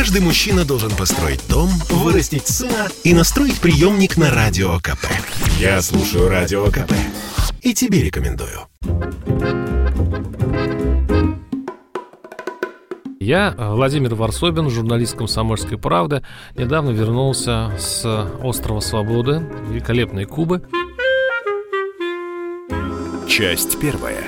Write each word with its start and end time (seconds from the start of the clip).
Каждый 0.00 0.22
мужчина 0.22 0.64
должен 0.64 0.90
построить 0.92 1.46
дом, 1.46 1.68
вырастить 1.90 2.48
сына 2.48 2.88
и 3.04 3.12
настроить 3.12 3.60
приемник 3.60 4.16
на 4.16 4.30
Радио 4.30 4.78
КП. 4.78 5.04
Я 5.58 5.82
слушаю 5.82 6.30
Радио 6.30 6.64
КП 6.68 6.90
и 7.60 7.74
тебе 7.74 8.02
рекомендую. 8.02 8.60
Я, 13.20 13.54
Владимир 13.58 14.14
Варсобин, 14.14 14.70
журналист 14.70 15.18
«Комсомольской 15.18 15.76
правды», 15.76 16.22
недавно 16.56 16.92
вернулся 16.92 17.70
с 17.78 18.26
острова 18.42 18.80
Свободы, 18.80 19.46
великолепной 19.68 20.24
Кубы. 20.24 20.62
Часть 23.28 23.78
первая. 23.78 24.24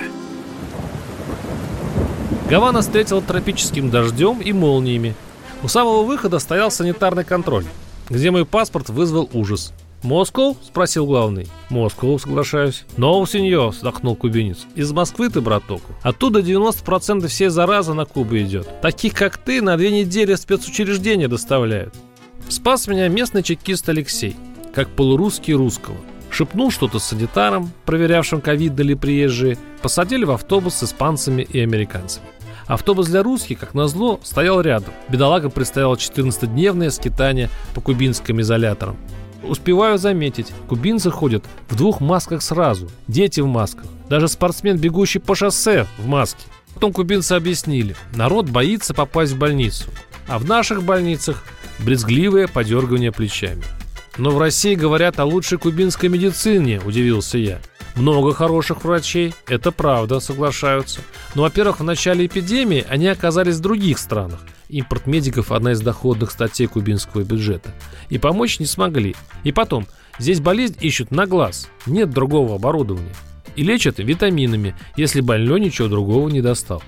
Гавана 2.50 2.82
встретила 2.82 3.22
тропическим 3.22 3.88
дождем 3.88 4.42
и 4.42 4.52
молниями. 4.52 5.14
У 5.62 5.68
самого 5.68 6.02
выхода 6.02 6.40
стоял 6.40 6.72
санитарный 6.72 7.24
контроль, 7.24 7.64
где 8.10 8.30
мой 8.32 8.44
паспорт 8.44 8.88
вызвал 8.88 9.30
ужас. 9.32 9.72
«Москов?»– 10.02 10.56
спросил 10.66 11.06
главный. 11.06 11.48
«Москов, 11.70 12.22
соглашаюсь». 12.22 12.84
«Ноу, 12.96 13.24
сеньор»,– 13.24 13.70
вздохнул 13.70 14.16
кубинец. 14.16 14.66
«Из 14.74 14.90
Москвы 14.90 15.28
ты, 15.28 15.40
браток. 15.40 15.80
Оттуда 16.02 16.40
90% 16.40 17.28
всей 17.28 17.48
заразы 17.48 17.94
на 17.94 18.04
Кубу 18.04 18.36
идет. 18.38 18.68
Таких, 18.80 19.14
как 19.14 19.38
ты, 19.38 19.62
на 19.62 19.76
две 19.76 19.92
недели 19.92 20.34
в 20.34 20.38
спецучреждения 20.38 21.28
доставляют». 21.28 21.94
Спас 22.48 22.88
меня 22.88 23.06
местный 23.06 23.44
чекист 23.44 23.88
Алексей, 23.88 24.36
как 24.74 24.88
полурусский 24.88 25.54
русского. 25.54 25.96
Шепнул 26.30 26.72
что-то 26.72 26.98
с 26.98 27.04
санитаром, 27.04 27.70
проверявшим, 27.86 28.40
ковид 28.40 28.76
ли 28.80 28.96
приезжие, 28.96 29.56
посадили 29.82 30.24
в 30.24 30.32
автобус 30.32 30.74
с 30.74 30.82
испанцами 30.82 31.42
и 31.42 31.60
американцами. 31.60 32.26
Автобус 32.66 33.08
для 33.08 33.22
русских, 33.22 33.58
как 33.58 33.74
назло, 33.74 34.20
стоял 34.22 34.60
рядом. 34.60 34.92
Бедолага 35.08 35.48
предстояло 35.50 35.94
14-дневное 35.94 36.90
скитание 36.90 37.50
по 37.74 37.80
кубинским 37.80 38.40
изоляторам. 38.40 38.96
Успеваю 39.42 39.98
заметить, 39.98 40.52
кубинцы 40.68 41.10
ходят 41.10 41.44
в 41.68 41.76
двух 41.76 42.00
масках 42.00 42.42
сразу. 42.42 42.88
Дети 43.08 43.40
в 43.40 43.46
масках. 43.46 43.86
Даже 44.08 44.28
спортсмен, 44.28 44.76
бегущий 44.78 45.18
по 45.18 45.34
шоссе, 45.34 45.86
в 45.98 46.06
маске. 46.06 46.46
Потом 46.74 46.92
кубинцы 46.92 47.32
объяснили, 47.32 47.96
народ 48.14 48.48
боится 48.48 48.94
попасть 48.94 49.32
в 49.32 49.38
больницу. 49.38 49.90
А 50.28 50.38
в 50.38 50.46
наших 50.46 50.82
больницах 50.84 51.44
брезгливое 51.80 52.46
подергивание 52.46 53.12
плечами. 53.12 53.62
Но 54.16 54.30
в 54.30 54.38
России 54.38 54.74
говорят 54.74 55.18
о 55.18 55.24
лучшей 55.24 55.58
кубинской 55.58 56.08
медицине, 56.08 56.80
удивился 56.84 57.38
я. 57.38 57.60
Много 57.96 58.32
хороших 58.32 58.84
врачей, 58.84 59.34
это 59.46 59.70
правда, 59.70 60.18
соглашаются. 60.18 61.00
Но, 61.34 61.42
во-первых, 61.42 61.80
в 61.80 61.84
начале 61.84 62.26
эпидемии 62.26 62.86
они 62.88 63.06
оказались 63.06 63.56
в 63.56 63.60
других 63.60 63.98
странах. 63.98 64.40
Импорт 64.68 65.06
медиков– 65.06 65.52
одна 65.52 65.72
из 65.72 65.80
доходных 65.82 66.30
статей 66.30 66.66
кубинского 66.66 67.22
бюджета. 67.22 67.74
И 68.08 68.18
помочь 68.18 68.58
не 68.58 68.66
смогли. 68.66 69.14
И 69.44 69.52
потом, 69.52 69.86
здесь 70.18 70.40
болезнь 70.40 70.76
ищут 70.80 71.10
на 71.10 71.26
глаз, 71.26 71.68
нет 71.84 72.08
другого 72.08 72.54
оборудования. 72.54 73.14
И 73.56 73.62
лечат 73.62 73.98
витаминами, 73.98 74.74
если 74.96 75.20
больной 75.20 75.60
ничего 75.60 75.88
другого 75.88 76.30
не 76.30 76.40
достал. 76.40 76.82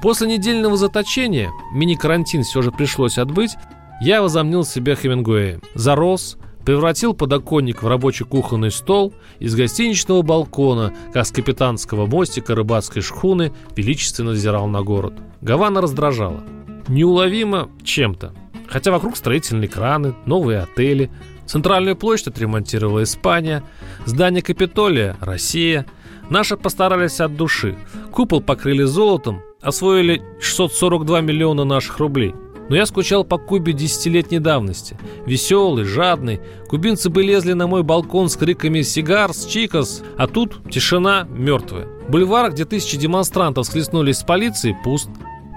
После 0.00 0.28
недельного 0.28 0.78
заточения, 0.78 1.50
мини-карантин 1.72 2.44
все 2.44 2.62
же 2.62 2.72
пришлось 2.72 3.18
отбыть, 3.18 3.56
я 4.00 4.22
возомнил 4.22 4.64
себя 4.64 4.94
Хемингуэем. 4.94 5.60
Зарос, 5.74 6.38
превратил 6.68 7.14
подоконник 7.14 7.82
в 7.82 7.88
рабочий 7.88 8.24
кухонный 8.24 8.70
стол, 8.70 9.14
из 9.38 9.54
гостиничного 9.54 10.20
балкона, 10.20 10.92
как 11.14 11.24
с 11.24 11.30
капитанского 11.30 12.04
мостика 12.04 12.54
рыбацкой 12.54 13.00
шхуны, 13.00 13.54
величественно 13.74 14.32
взирал 14.32 14.66
на 14.66 14.82
город. 14.82 15.14
Гавана 15.40 15.80
раздражала. 15.80 16.44
Неуловимо 16.86 17.70
чем-то. 17.84 18.34
Хотя 18.66 18.90
вокруг 18.90 19.16
строительные 19.16 19.70
краны, 19.70 20.14
новые 20.26 20.58
отели, 20.58 21.10
центральную 21.46 21.96
площадь 21.96 22.28
отремонтировала 22.28 23.02
Испания, 23.02 23.64
здание 24.04 24.42
Капитолия– 24.42 25.16
Россия. 25.22 25.86
Наши 26.28 26.58
постарались 26.58 27.20
от 27.20 27.34
души. 27.34 27.78
Купол 28.12 28.42
покрыли 28.42 28.82
золотом, 28.82 29.40
освоили 29.62 30.20
642 30.38 31.22
миллиона 31.22 31.64
наших 31.64 31.96
рублей– 31.98 32.34
но 32.68 32.76
я 32.76 32.86
скучал 32.86 33.24
по 33.24 33.38
Кубе 33.38 33.72
десятилетней 33.72 34.38
давности. 34.38 34.96
Веселый, 35.26 35.84
жадный. 35.84 36.40
Кубинцы 36.68 37.10
бы 37.10 37.22
лезли 37.22 37.52
на 37.52 37.66
мой 37.66 37.82
балкон 37.82 38.28
с 38.28 38.36
криками 38.36 38.82
«Сигарс! 38.82 39.46
Чикос!», 39.46 40.02
а 40.16 40.26
тут 40.26 40.60
тишина 40.70 41.26
мертвая. 41.30 41.88
Бульвар, 42.08 42.52
где 42.52 42.64
тысячи 42.64 42.96
демонстрантов 42.96 43.66
схлестнулись 43.66 44.18
с 44.18 44.22
полицией, 44.22 44.76
пуст. 44.84 45.08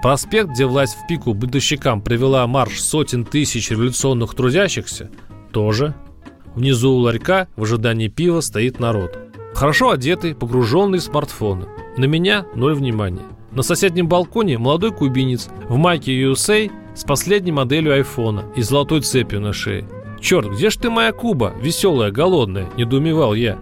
Проспект, 0.02 0.50
где 0.50 0.66
власть 0.66 0.96
в 0.96 1.06
пику 1.06 1.32
бытовщикам 1.32 2.02
привела 2.02 2.46
марш 2.46 2.80
сотен 2.80 3.24
тысяч 3.24 3.70
революционных 3.70 4.34
трудящихся, 4.34 5.10
тоже. 5.52 5.94
Внизу 6.56 6.92
у 6.92 6.98
ларька 6.98 7.46
в 7.56 7.62
ожидании 7.62 8.08
пива 8.08 8.40
стоит 8.40 8.80
народ. 8.80 9.16
Хорошо 9.54 9.90
одетый, 9.90 10.34
погруженный 10.34 10.98
в 10.98 11.02
смартфоны. 11.02 11.66
На 11.96 12.06
меня 12.06 12.46
ноль 12.54 12.74
внимания. 12.74 13.22
На 13.54 13.62
соседнем 13.62 14.08
балконе 14.08 14.56
молодой 14.56 14.92
кубинец 14.92 15.48
в 15.68 15.76
майке 15.76 16.18
USA 16.22 16.70
с 16.94 17.04
последней 17.04 17.52
моделью 17.52 17.92
айфона 17.92 18.44
и 18.56 18.62
золотой 18.62 19.02
цепью 19.02 19.42
на 19.42 19.52
шее. 19.52 19.84
«Черт, 20.20 20.50
где 20.52 20.70
ж 20.70 20.76
ты 20.76 20.88
моя 20.88 21.12
Куба, 21.12 21.52
веселая, 21.60 22.10
голодная?»– 22.10 22.70
недоумевал 22.78 23.34
я. 23.34 23.58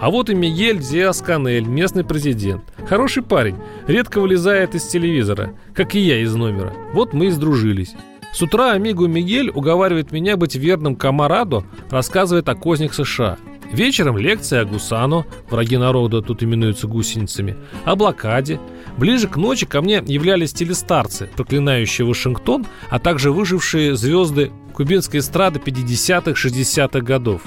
А 0.00 0.10
вот 0.10 0.30
и 0.30 0.34
Мигель 0.34 0.78
Диас-Канель, 0.78 1.66
местный 1.66 2.04
президент. 2.04 2.62
Хороший 2.86 3.22
парень, 3.22 3.56
редко 3.86 4.20
вылезает 4.20 4.74
из 4.74 4.84
телевизора, 4.84 5.52
как 5.74 5.94
и 5.94 6.00
я 6.00 6.20
из 6.20 6.34
номера. 6.34 6.72
Вот 6.92 7.12
мы 7.12 7.26
и 7.26 7.30
сдружились. 7.30 7.94
С 8.32 8.42
утра 8.42 8.72
Амигу 8.72 9.06
Мигель 9.06 9.50
уговаривает 9.50 10.10
меня 10.10 10.36
быть 10.36 10.56
верным 10.56 10.96
Камарадо, 10.96 11.64
рассказывает 11.90 12.48
о 12.48 12.54
кознях 12.54 12.94
США. 12.94 13.38
Вечером 13.72 14.18
лекция 14.18 14.62
о 14.62 14.64
Гусано, 14.64 15.26
враги 15.50 15.76
народа 15.76 16.22
тут 16.22 16.42
именуются 16.42 16.86
гусеницами, 16.86 17.56
о 17.84 17.96
блокаде, 17.96 18.60
Ближе 18.96 19.26
к 19.26 19.36
ночи 19.36 19.66
ко 19.66 19.82
мне 19.82 20.02
являлись 20.06 20.52
телестарцы, 20.52 21.28
проклинающие 21.36 22.06
Вашингтон, 22.06 22.66
а 22.90 22.98
также 22.98 23.32
выжившие 23.32 23.96
звезды 23.96 24.52
кубинской 24.72 25.20
эстрады 25.20 25.58
50-х, 25.58 26.30
60-х 26.32 27.00
годов. 27.00 27.42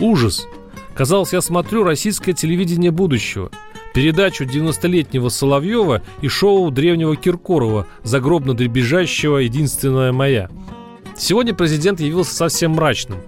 Ужас! 0.00 0.46
Казалось, 0.94 1.32
я 1.32 1.40
смотрю 1.40 1.84
российское 1.84 2.32
телевидение 2.32 2.90
будущего. 2.90 3.50
Передачу 3.94 4.44
90-летнего 4.44 5.28
Соловьева 5.28 6.02
и 6.20 6.28
шоу 6.28 6.70
древнего 6.70 7.16
Киркорова, 7.16 7.86
загробно 8.02 8.54
дребезжащего 8.54 9.38
«Единственная 9.38 10.12
моя». 10.12 10.48
Сегодня 11.20 11.54
президент 11.54 12.00
явился 12.00 12.34
совсем 12.34 12.72
мрачным. 12.72 13.20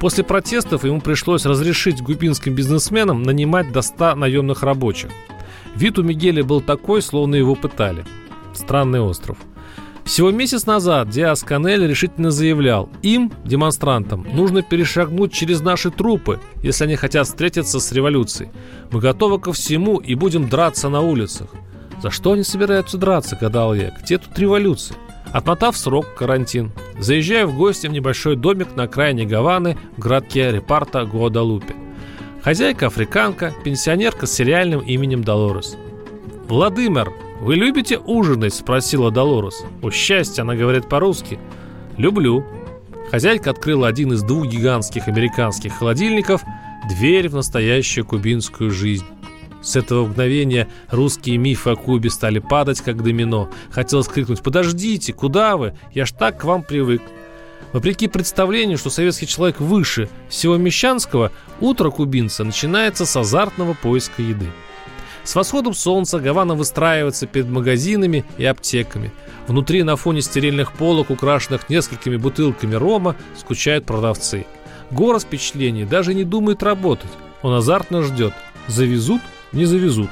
После 0.00 0.24
протестов 0.24 0.84
ему 0.84 1.00
пришлось 1.00 1.44
разрешить 1.44 2.00
губинским 2.00 2.54
бизнесменам 2.54 3.22
нанимать 3.22 3.72
до 3.72 3.82
100 3.82 4.14
наемных 4.14 4.62
рабочих– 4.62 5.10
Вид 5.74 5.98
у 5.98 6.02
Мигеля 6.02 6.44
был 6.44 6.60
такой, 6.60 7.02
словно 7.02 7.34
его 7.34 7.54
пытали. 7.54 8.04
Странный 8.54 9.00
остров. 9.00 9.38
Всего 10.04 10.32
месяц 10.32 10.66
назад 10.66 11.10
Диас 11.10 11.42
Канель 11.42 11.86
решительно 11.86 12.32
заявлял, 12.32 12.90
им, 13.02 13.32
демонстрантам, 13.44 14.26
нужно 14.32 14.62
перешагнуть 14.62 15.32
через 15.32 15.60
наши 15.60 15.90
трупы, 15.90 16.40
если 16.62 16.84
они 16.84 16.96
хотят 16.96 17.26
встретиться 17.26 17.78
с 17.78 17.92
революцией. 17.92 18.50
Мы 18.90 19.00
готовы 19.00 19.38
ко 19.38 19.52
всему 19.52 19.98
и 19.98 20.16
будем 20.16 20.48
драться 20.48 20.88
на 20.88 21.00
улицах. 21.00 21.48
За 22.02 22.10
что 22.10 22.32
они 22.32 22.42
собираются 22.42 22.98
драться, 22.98 23.38
гадал 23.40 23.74
я, 23.74 23.96
где 24.02 24.18
тут 24.18 24.36
революция? 24.36 24.96
Отмотав 25.32 25.76
срок, 25.76 26.14
карантин, 26.14 26.72
заезжаю 26.98 27.48
в 27.48 27.56
гости 27.56 27.86
в 27.86 27.92
небольшой 27.92 28.36
домик 28.36 28.76
на 28.76 28.84
окраине 28.84 29.24
Гаваны 29.24 29.78
в 29.96 30.00
городке 30.00 30.52
Репарта 30.52 31.04
Гуадалупе. 31.06 31.74
Хозяйка 32.42 32.88
африканка, 32.88 33.54
пенсионерка 33.64 34.26
с 34.26 34.32
сериальным 34.32 34.80
именем 34.80 35.24
Долорес. 35.24 35.76
«Владимир, 36.48 37.12
вы 37.40 37.54
любите 37.54 37.98
ужинать?»– 37.98 38.54
спросила 38.56 39.10
Долорес. 39.10 39.64
«О 39.80 39.90
счастье!»– 39.90 40.42
она 40.42 40.54
говорит 40.54 40.88
по-русски. 40.88 41.38
«Люблю». 41.96 42.44
Хозяйка 43.10 43.50
открыла 43.50 43.88
один 43.88 44.12
из 44.12 44.22
двух 44.22 44.46
гигантских 44.46 45.08
американских 45.08 45.74
холодильников, 45.74 46.42
дверь 46.88 47.28
в 47.28 47.34
настоящую 47.34 48.04
кубинскую 48.04 48.70
жизнь. 48.70 49.06
С 49.62 49.76
этого 49.76 50.06
мгновения 50.06 50.68
русские 50.90 51.38
мифы 51.38 51.70
о 51.70 51.76
Кубе 51.76 52.10
стали 52.10 52.40
падать, 52.40 52.80
как 52.80 53.02
домино. 53.02 53.48
Хотелось 53.70 54.08
крикнуть 54.08 54.42
«Подождите, 54.42 55.12
куда 55.12 55.56
вы? 55.56 55.74
Я 55.92 56.04
ж 56.04 56.12
так 56.12 56.40
к 56.40 56.44
вам 56.44 56.62
привык». 56.62 57.02
Вопреки 57.72 58.06
представлению, 58.08 58.76
что 58.76 58.90
советский 58.90 59.26
человек 59.26 59.60
выше 59.60 60.08
всего 60.28 60.56
мещанского, 60.56 61.32
утро 61.60 61.90
кубинца 61.90 62.44
начинается 62.44 63.06
с 63.06 63.16
азартного 63.16 63.74
поиска 63.74 64.20
еды. 64.20 64.48
С 65.24 65.34
восходом 65.36 65.72
солнца 65.72 66.18
Гавана 66.18 66.54
выстраивается 66.54 67.26
перед 67.26 67.48
магазинами 67.48 68.24
и 68.36 68.44
аптеками. 68.44 69.12
Внутри 69.46 69.84
на 69.84 69.96
фоне 69.96 70.20
стерильных 70.20 70.72
полок, 70.72 71.10
украшенных 71.10 71.70
несколькими 71.70 72.16
бутылками 72.16 72.74
рома, 72.74 73.16
скучают 73.38 73.86
продавцы. 73.86 74.46
Город 74.90 75.22
впечатлений 75.22 75.84
даже 75.84 76.12
не 76.12 76.24
думает 76.24 76.62
работать. 76.62 77.10
Он 77.40 77.54
азартно 77.54 78.02
ждет. 78.02 78.34
Завезут, 78.66 79.22
не 79.52 79.64
завезут. 79.64 80.10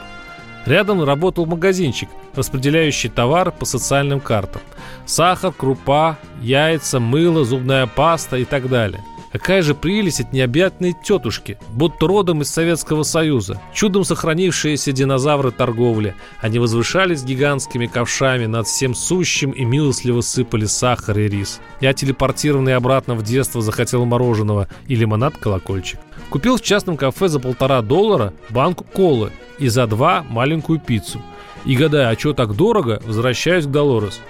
Рядом 0.67 1.03
работал 1.03 1.47
магазинчик, 1.47 2.09
распределяющий 2.35 3.09
товар 3.09 3.51
по 3.51 3.65
социальным 3.65 4.21
картам. 4.21 4.63
Сахар, 5.07 5.53
крупа, 5.53 6.19
яйца, 6.43 7.01
мыло, 7.01 7.45
зубная 7.45 7.87
паста 7.87 8.37
и 8.37 8.45
так 8.45 8.69
далее. 8.69 9.03
Какая 9.33 9.63
же 9.63 9.77
прелесть 9.77 10.21
от 10.21 10.33
необъятной 10.33 10.93
тетушки, 11.05 11.57
будто 11.73 12.09
родом 12.09 12.43
из 12.43 12.51
Советского 12.51 13.05
Союза, 13.05 13.61
чудом 13.73 14.03
сохранившиеся 14.03 14.91
динозавры 14.91 15.53
торговли. 15.53 16.17
Они 16.41 16.59
возвышались 16.59 17.23
гигантскими 17.23 17.87
ковшами 17.87 18.47
над 18.47 18.67
всем 18.67 18.93
сущим 18.93 19.53
и 19.53 19.65
милостливо 19.65 20.21
сыпали 20.21 20.65
сахар 20.65 21.17
и 21.17 21.29
рис. 21.29 21.61
Я 21.81 21.93
телепортированный 21.93 22.75
обратно 22.75 23.15
в 23.15 23.23
детство 23.23 23.63
захотел 23.63 24.05
мороженого 24.05 24.69
и 24.89 24.97
лимонад-колокольчик. 24.97 26.01
Купил 26.31 26.57
в 26.57 26.63
частном 26.63 26.97
кафе 26.97 27.27
за 27.29 27.41
полтора 27.41 27.83
доллара 27.83 28.33
банку 28.51 28.85
колы 28.85 29.33
и 29.59 29.69
за 29.69 29.87
два 29.89 30.25
маленькую 30.29 30.79
пиццу. 30.79 31.21
И 31.65 31.75
гадая, 31.77 32.09
а 32.09 32.19
что 32.19 32.33
так 32.33 32.57
дорого, 32.57 33.03
возвращаюсь 33.05 33.67
к 33.67 33.71
Долорес. 33.71 34.21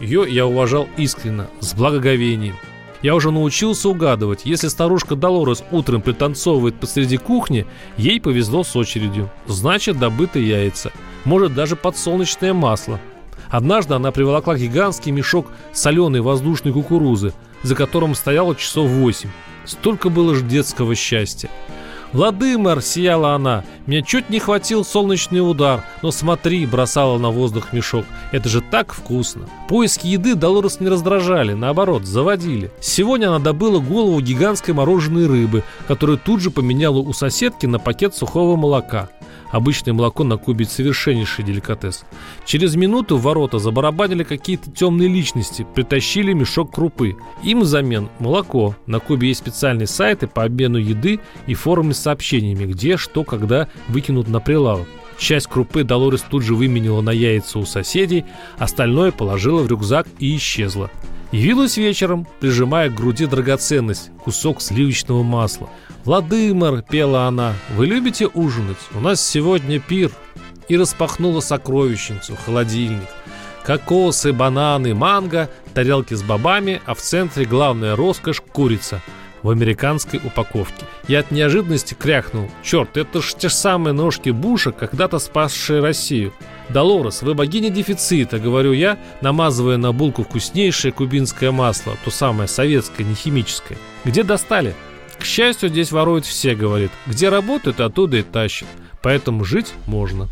Ее 0.00 0.26
я 0.28 0.46
уважал 0.46 0.88
искренне, 0.96 1.46
с 1.60 1.72
благоговением. 1.72 2.56
Я 3.02 3.14
уже 3.14 3.30
научился 3.30 3.88
угадывать, 3.88 4.40
если 4.44 4.66
старушка 4.66 5.14
Долорес 5.14 5.62
утром 5.70 6.02
пританцовывает 6.02 6.74
посреди 6.80 7.18
кухни, 7.18 7.66
ей 7.96 8.20
повезло 8.20 8.64
с 8.64 8.74
очередью. 8.74 9.30
Значит, 9.46 9.98
добыты 9.98 10.40
яйца. 10.40 10.90
Может, 11.24 11.54
даже 11.54 11.76
подсолнечное 11.76 12.52
масло. 12.52 12.98
Однажды 13.48 13.94
она 13.94 14.10
приволокла 14.10 14.56
гигантский 14.56 15.12
мешок 15.12 15.46
соленой 15.72 16.20
воздушной 16.20 16.72
кукурузы, 16.72 17.32
за 17.62 17.76
которым 17.76 18.14
стояло 18.14 18.56
часов 18.56 18.90
восемь. 18.90 19.30
Столько 19.64 20.08
было 20.08 20.34
ж 20.34 20.42
детского 20.42 20.94
счастья. 20.94 21.50
«Владымир!»— 22.14 22.80
сияла 22.82 23.34
она. 23.34 23.64
«Мне 23.86 24.00
чуть 24.00 24.30
не 24.30 24.38
хватил 24.38 24.84
солнечный 24.84 25.40
удар, 25.40 25.84
но 26.00 26.12
смотри!»— 26.12 26.64
бросала 26.70 27.18
на 27.18 27.30
воздух 27.30 27.72
мешок. 27.72 28.04
«Это 28.30 28.48
же 28.48 28.60
так 28.60 28.94
вкусно!» 28.94 29.48
Поиски 29.68 30.06
еды 30.06 30.36
Долорес 30.36 30.78
не 30.78 30.88
раздражали, 30.88 31.54
наоборот, 31.54 32.06
заводили. 32.06 32.70
Сегодня 32.80 33.26
она 33.26 33.40
добыла 33.40 33.80
голову 33.80 34.20
гигантской 34.20 34.74
мороженой 34.74 35.26
рыбы, 35.26 35.64
которую 35.88 36.18
тут 36.18 36.40
же 36.40 36.52
поменяла 36.52 36.98
у 36.98 37.12
соседки 37.12 37.66
на 37.66 37.80
пакет 37.80 38.14
сухого 38.14 38.54
молока. 38.54 39.08
Обычное 39.54 39.94
молоко 39.94 40.24
на 40.24 40.36
Кубе 40.36 40.64
совершеннейший 40.64 41.44
деликатес. 41.44 42.04
Через 42.44 42.74
минуту 42.74 43.16
в 43.16 43.22
ворота 43.22 43.60
забарабанили 43.60 44.24
какие-то 44.24 44.68
темные 44.72 45.08
личности, 45.08 45.64
притащили 45.76 46.32
мешок 46.32 46.74
крупы. 46.74 47.16
Им 47.44 47.60
взамен 47.60 48.08
молоко. 48.18 48.74
На 48.86 48.98
Кубе 48.98 49.28
есть 49.28 49.38
специальные 49.38 49.86
сайты 49.86 50.26
по 50.26 50.42
обмену 50.42 50.78
еды 50.78 51.20
и 51.46 51.54
форумы 51.54 51.94
с 51.94 51.98
сообщениями, 51.98 52.64
где, 52.64 52.96
что, 52.96 53.22
когда 53.22 53.68
выкинут 53.86 54.26
на 54.26 54.40
прилавок. 54.40 54.88
Часть 55.18 55.46
крупы 55.46 55.84
Долорес 55.84 56.22
тут 56.28 56.42
же 56.42 56.56
выменила 56.56 57.00
на 57.00 57.10
яйца 57.10 57.60
у 57.60 57.64
соседей, 57.64 58.24
остальное 58.58 59.12
положила 59.12 59.62
в 59.62 59.68
рюкзак 59.68 60.08
и 60.18 60.34
исчезла. 60.34 60.90
Явилась 61.30 61.76
вечером, 61.76 62.26
прижимая 62.40 62.90
к 62.90 62.96
груди 62.96 63.26
драгоценность, 63.26 64.10
кусок 64.24 64.60
сливочного 64.60 65.22
масла– 65.22 65.70
«Владымир»,— 66.04 66.82
пела 66.90 67.26
она,— 67.26 67.54
«вы 67.76 67.86
любите 67.86 68.26
ужинать? 68.26 68.76
У 68.94 69.00
нас 69.00 69.26
сегодня 69.26 69.80
пир». 69.80 70.10
И 70.68 70.76
распахнула 70.76 71.40
сокровищницу, 71.40 72.36
холодильник. 72.36 73.08
Кокосы, 73.64 74.32
бананы, 74.32 74.94
манго, 74.94 75.48
тарелки 75.72 76.14
с 76.14 76.22
бобами, 76.22 76.82
а 76.84 76.94
в 76.94 77.00
центре 77.00 77.46
главная 77.46 77.96
роскошь— 77.96 78.42
курица 78.52 79.00
в 79.42 79.50
американской 79.50 80.20
упаковке. 80.24 80.86
Я 81.06 81.20
от 81.20 81.30
неожиданности 81.30 81.94
крякнул. 81.94 82.50
Черт, 82.62 82.96
это 82.96 83.20
ж 83.20 83.34
те 83.34 83.48
же 83.48 83.54
самые 83.54 83.92
ножки 83.92 84.30
Буша, 84.30 84.72
когда-то 84.72 85.18
спасшие 85.18 85.80
Россию. 85.80 86.32
«Долорес, 86.70 87.20
вы 87.20 87.34
богиня 87.34 87.68
дефицита»,— 87.68 88.38
говорю 88.40 88.72
я, 88.72 88.98
намазывая 89.20 89.76
на 89.76 89.92
булку 89.92 90.24
вкуснейшее 90.24 90.92
кубинское 90.92 91.50
масло, 91.50 91.94
то 92.04 92.10
самое 92.10 92.48
советское, 92.48 93.04
не 93.04 93.14
химическое. 93.14 93.76
«Где 94.04 94.22
достали?» 94.22 94.74
К 95.24 95.26
счастью, 95.26 95.70
здесь 95.70 95.90
воруют 95.90 96.26
все, 96.26 96.54
говорит. 96.54 96.90
Где 97.06 97.30
работают, 97.30 97.80
оттуда 97.80 98.18
и 98.18 98.22
тащат. 98.22 98.68
Поэтому 99.02 99.42
жить 99.42 99.72
можно. 99.86 100.28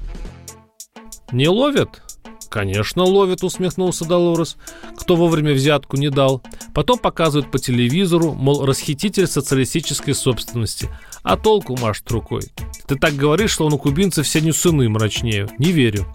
Не 1.33 1.49
ловят? 1.49 2.03
Конечно, 2.51 3.03
ловят, 3.03 3.43
усмехнулся 3.43 4.05
Долорес. 4.05 4.59
Кто 4.99 5.17
вовремя 5.17 5.55
взятку 5.55 5.97
не 5.97 6.11
дал. 6.11 6.43
Потом 6.75 6.99
показывают 6.99 7.51
по 7.51 7.59
телевизору, 7.59 8.33
мол, 8.35 8.67
расхититель 8.67 9.27
социалистической 9.27 10.13
собственности. 10.13 10.91
А 11.23 11.39
толку 11.39 11.75
машет 11.79 12.11
рукой. 12.11 12.43
Ты 12.87 12.97
так 12.97 13.15
говоришь, 13.15 13.53
что 13.53 13.65
он 13.65 13.73
у 13.73 13.79
кубинцев 13.79 14.27
все 14.27 14.43
не 14.43 14.53
сыны 14.53 14.91
мрачнее. 14.91 15.49
Не 15.57 15.73
верю. 15.73 16.07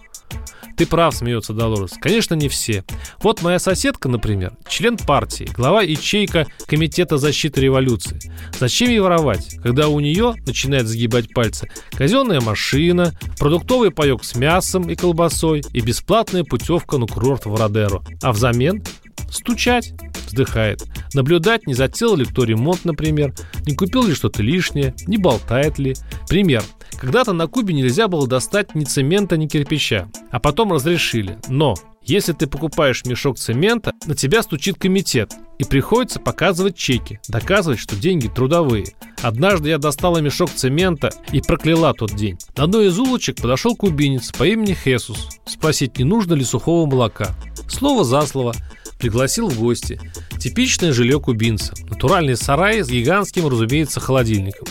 Ты 0.78 0.86
прав, 0.86 1.12
смеется 1.12 1.52
Долорес. 1.52 1.94
Конечно, 2.00 2.34
не 2.36 2.48
все. 2.48 2.84
Вот 3.20 3.42
моя 3.42 3.58
соседка, 3.58 4.08
например, 4.08 4.52
член 4.68 4.96
партии, 4.96 5.50
глава 5.52 5.82
ячейка 5.82 6.46
Комитета 6.68 7.18
защиты 7.18 7.60
революции. 7.60 8.20
Зачем 8.60 8.88
ей 8.88 9.00
воровать, 9.00 9.56
когда 9.60 9.88
у 9.88 9.98
нее 9.98 10.36
начинает 10.46 10.86
сгибать 10.86 11.34
пальцы 11.34 11.68
казенная 11.90 12.40
машина, 12.40 13.12
продуктовый 13.40 13.90
паек 13.90 14.22
с 14.22 14.36
мясом 14.36 14.88
и 14.88 14.94
колбасой 14.94 15.64
и 15.72 15.80
бесплатная 15.80 16.44
путевка 16.44 16.96
на 16.98 17.08
курорт 17.08 17.46
в 17.46 17.56
Родеро. 17.56 18.04
А 18.22 18.32
взамен 18.32 18.84
стучать, 19.30 19.92
вздыхает. 20.26 20.84
Наблюдать, 21.14 21.66
не 21.66 21.74
затеял 21.74 22.16
ли 22.16 22.24
кто 22.24 22.44
ремонт, 22.44 22.84
например, 22.84 23.34
не 23.66 23.74
купил 23.74 24.04
ли 24.04 24.14
что-то 24.14 24.42
лишнее, 24.42 24.94
не 25.06 25.16
болтает 25.16 25.78
ли. 25.78 25.96
Пример. 26.28 26.62
Когда-то 27.00 27.32
на 27.32 27.46
Кубе 27.46 27.74
нельзя 27.74 28.08
было 28.08 28.26
достать 28.26 28.74
ни 28.74 28.84
цемента, 28.84 29.36
ни 29.36 29.46
кирпича, 29.46 30.08
а 30.30 30.40
потом 30.40 30.72
разрешили. 30.72 31.38
Но 31.48 31.74
если 32.02 32.32
ты 32.32 32.46
покупаешь 32.46 33.04
мешок 33.04 33.38
цемента, 33.38 33.92
на 34.06 34.14
тебя 34.14 34.42
стучит 34.42 34.78
комитет, 34.78 35.32
и 35.58 35.64
приходится 35.64 36.18
показывать 36.18 36.74
чеки, 36.74 37.20
доказывать, 37.28 37.78
что 37.78 37.96
деньги 37.96 38.28
трудовые. 38.28 38.86
Однажды 39.20 39.68
я 39.68 39.78
достала 39.78 40.18
мешок 40.18 40.50
цемента 40.50 41.10
и 41.32 41.42
прокляла 41.42 41.92
тот 41.92 42.14
день. 42.14 42.38
На 42.56 42.64
одной 42.64 42.86
из 42.86 42.98
улочек 42.98 43.36
подошел 43.36 43.76
кубинец 43.76 44.32
по 44.32 44.44
имени 44.44 44.72
Хесус, 44.72 45.28
спросить, 45.44 45.98
не 45.98 46.04
нужно 46.04 46.32
ли 46.32 46.44
сухого 46.44 46.88
молока. 46.88 47.36
Слово 47.68 48.04
за 48.04 48.22
слово, 48.22 48.54
пригласил 48.98 49.48
в 49.48 49.58
гости. 49.58 50.00
Типичное 50.38 50.92
жилье 50.92 51.20
кубинца. 51.20 51.74
Натуральный 51.88 52.36
сарай 52.36 52.82
с 52.82 52.88
гигантским, 52.88 53.46
разумеется, 53.46 54.00
холодильником, 54.00 54.68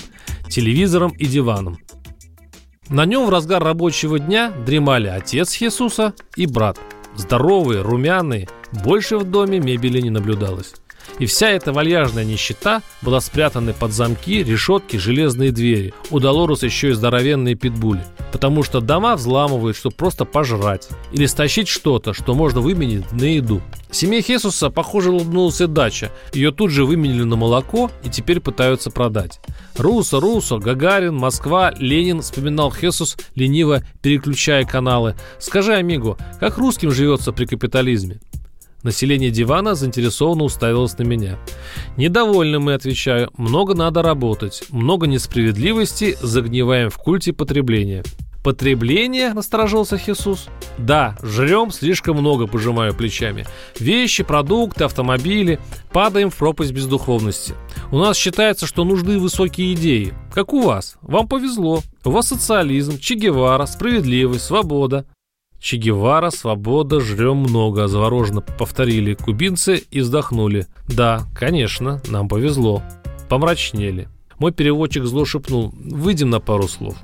телевизором 0.50 1.12
и 1.12 1.26
диваном. 1.26 1.80
На 2.90 3.06
нем 3.06 3.26
в 3.26 3.30
разгар 3.30 3.64
рабочего 3.64 4.20
дня 4.20 4.52
дремали 4.66 5.08
отец 5.08 5.62
Иисуса 5.62 6.14
и 6.36 6.46
брат. 6.46 6.80
Здоровые, 7.16 7.82
румяные, 7.82 8.48
больше 8.84 9.18
в 9.18 9.24
доме 9.24 9.60
мебели 9.60 10.00
не 10.00 10.10
наблюдалось. 10.10 10.74
И 11.20 11.26
вся 11.26 11.50
эта 11.50 11.74
вальяжная 11.74 12.24
нищета 12.24 12.82
была 13.02 13.20
спрятана 13.22 13.74
под 13.74 13.92
замки, 13.92 14.44
решетки, 14.44 14.98
железные 14.98 15.52
двери. 15.52 15.94
У 16.12 16.20
Долорес 16.20 16.64
еще 16.64 16.90
и 16.90 16.94
здоровенные 16.94 17.56
питбули. 17.56 18.04
Потому 18.32 18.64
что 18.64 18.82
дома 18.82 19.16
взламывают, 19.16 19.76
чтобы 19.76 19.96
просто 19.96 20.26
пожрать. 20.26 20.90
Или 21.12 21.26
стащить 21.26 21.68
что-то, 21.68 22.14
что 22.14 22.36
можно 22.36 22.62
выменить 22.62 23.12
на 23.12 23.24
еду. 23.24 23.62
Семье 23.90 24.22
Хесуса, 24.22 24.70
похоже, 24.70 25.12
улыбнулась 25.12 25.62
и 25.62 25.66
дача. 25.66 26.12
Ее 26.34 26.52
тут 26.52 26.72
же 26.72 26.86
выменили 26.86 27.24
на 27.24 27.36
молоко 27.36 27.90
и 28.04 28.10
теперь 28.10 28.42
пытаются 28.42 28.92
продать. 28.92 29.40
Руссо, 29.78 30.20
Руссо, 30.20 30.58
Гагарин, 30.58 31.16
Москва, 31.16 31.74
Ленин, 31.78 32.22
вспоминал 32.22 32.72
Хесус, 32.72 33.18
лениво 33.34 33.82
переключая 34.02 34.66
каналы. 34.66 35.16
Скажи, 35.40 35.74
Амиго, 35.74 36.18
как 36.40 36.58
русским 36.58 36.92
живется 36.92 37.32
при 37.32 37.46
капитализме? 37.46 38.20
Население 38.88 39.32
дивана 39.32 39.76
заинтересованно 39.76 40.46
уставилось 40.46 40.98
на 40.98 41.04
меня. 41.04 41.38
Недовольны 41.98 42.60
мы, 42.60 42.74
отвечаю. 42.74 43.30
Много 43.36 43.76
надо 43.76 44.02
работать. 44.02 44.64
Много 44.70 45.08
несправедливости, 45.08 46.16
загниваем 46.22 46.90
в 46.90 46.96
культе 46.96 47.34
потребления. 47.34 48.06
«Потребление?»– 48.46 49.34
насторожился 49.36 49.98
Хисус. 49.98 50.48
«Да, 50.78 51.18
жрем 51.22 51.72
слишком 51.72 52.16
много»,– 52.16 52.48
пожимаю 52.48 52.96
плечами. 52.96 53.46
«Вещи, 53.78 54.24
продукты, 54.24 54.86
автомобили. 54.86 55.60
Падаем 55.92 56.30
в 56.30 56.38
пропасть 56.38 56.72
бездуховности. 56.72 57.56
У 57.92 57.98
нас 57.98 58.16
считается, 58.16 58.66
что 58.66 58.86
нужны 58.86 59.20
высокие 59.20 59.74
идеи. 59.74 60.14
Как 60.34 60.54
у 60.54 60.62
вас. 60.62 60.96
Вам 61.02 61.28
повезло. 61.28 61.82
У 62.06 62.12
вас 62.12 62.30
социализм, 62.30 63.00
Че 63.00 63.16
Гевара, 63.16 63.66
справедливость, 63.66 64.46
свобода. 64.46 65.06
Че 65.60 65.78
Гевара, 65.78 66.30
свобода, 66.30 67.00
жрем 67.00 67.38
много, 67.38 67.88
завороженно 67.88 68.42
повторили 68.42 69.16
кубинцы 69.16 69.84
и 69.90 70.02
вздохнули. 70.02 70.68
Да, 70.88 71.24
конечно, 71.36 72.02
нам 72.08 72.30
повезло. 72.30 72.84
Помрачнели. 73.28 74.08
Мой 74.38 74.52
переводчик 74.52 75.04
зло 75.06 75.26
шепнул, 75.26 75.74
выйдем 75.76 76.30
на 76.30 76.40
пару 76.40 76.68
слов. 76.68 76.96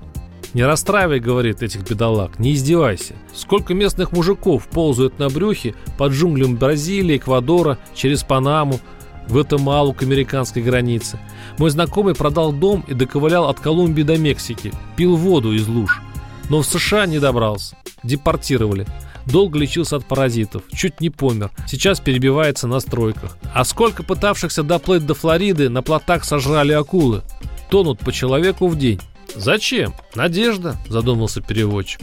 Не 0.53 0.63
расстраивай, 0.65 1.19
говорит, 1.19 1.63
этих 1.63 1.81
бедолаг, 1.89 2.37
не 2.37 2.53
издевайся. 2.53 3.15
Сколько 3.33 3.73
местных 3.73 4.11
мужиков 4.11 4.67
ползают 4.67 5.17
на 5.17 5.29
брюхе 5.29 5.73
под 5.97 6.11
джунглям 6.11 6.57
Бразилии, 6.57 7.17
Эквадора, 7.17 7.79
через 7.95 8.23
Панаму, 8.23 8.79
Гватемалу 9.27 9.93
к 9.93 10.03
американской 10.03 10.61
границе. 10.61 11.19
Мой 11.57 11.71
знакомый 11.71 12.13
продал 12.13 12.53
дом 12.53 12.85
и 12.87 12.93
доковылял 12.93 13.49
от 13.49 13.59
Колумбии 13.59 14.03
до 14.03 14.17
Мексики, 14.17 14.71
пил 14.95 15.15
воду 15.15 15.53
из 15.53 15.67
луж– 15.67 16.01
Но 16.53 16.61
в 16.61 16.67
США 16.67 17.07
не 17.07 17.17
добрался. 17.17 17.75
Депортировали. 18.03 18.85
Долго 19.25 19.57
лечился 19.57 19.95
от 19.95 20.05
паразитов, 20.05 20.61
чуть 20.71 21.01
не 21.01 21.09
помер. 21.09 21.49
Сейчас 21.67 21.99
перебивается 21.99 22.67
на 22.67 22.79
стройках. 22.79 23.39
А 23.55 23.65
сколько 23.65 24.03
пытавшихся 24.03 24.61
доплыть 24.61 25.03
до 25.03 25.15
Флориды 25.15 25.69
на 25.69 25.81
плотах 25.81 26.23
сожрали 26.23 26.71
акулы? 26.73 27.23
Тонут 27.71 28.01
по 28.01 28.11
человеку 28.11 28.67
в 28.67 28.77
день. 28.77 29.01
«Зачем? 29.33 29.95
Надежда»,— 30.13 30.77
задумался 30.87 31.41
переводчик. 31.41 32.01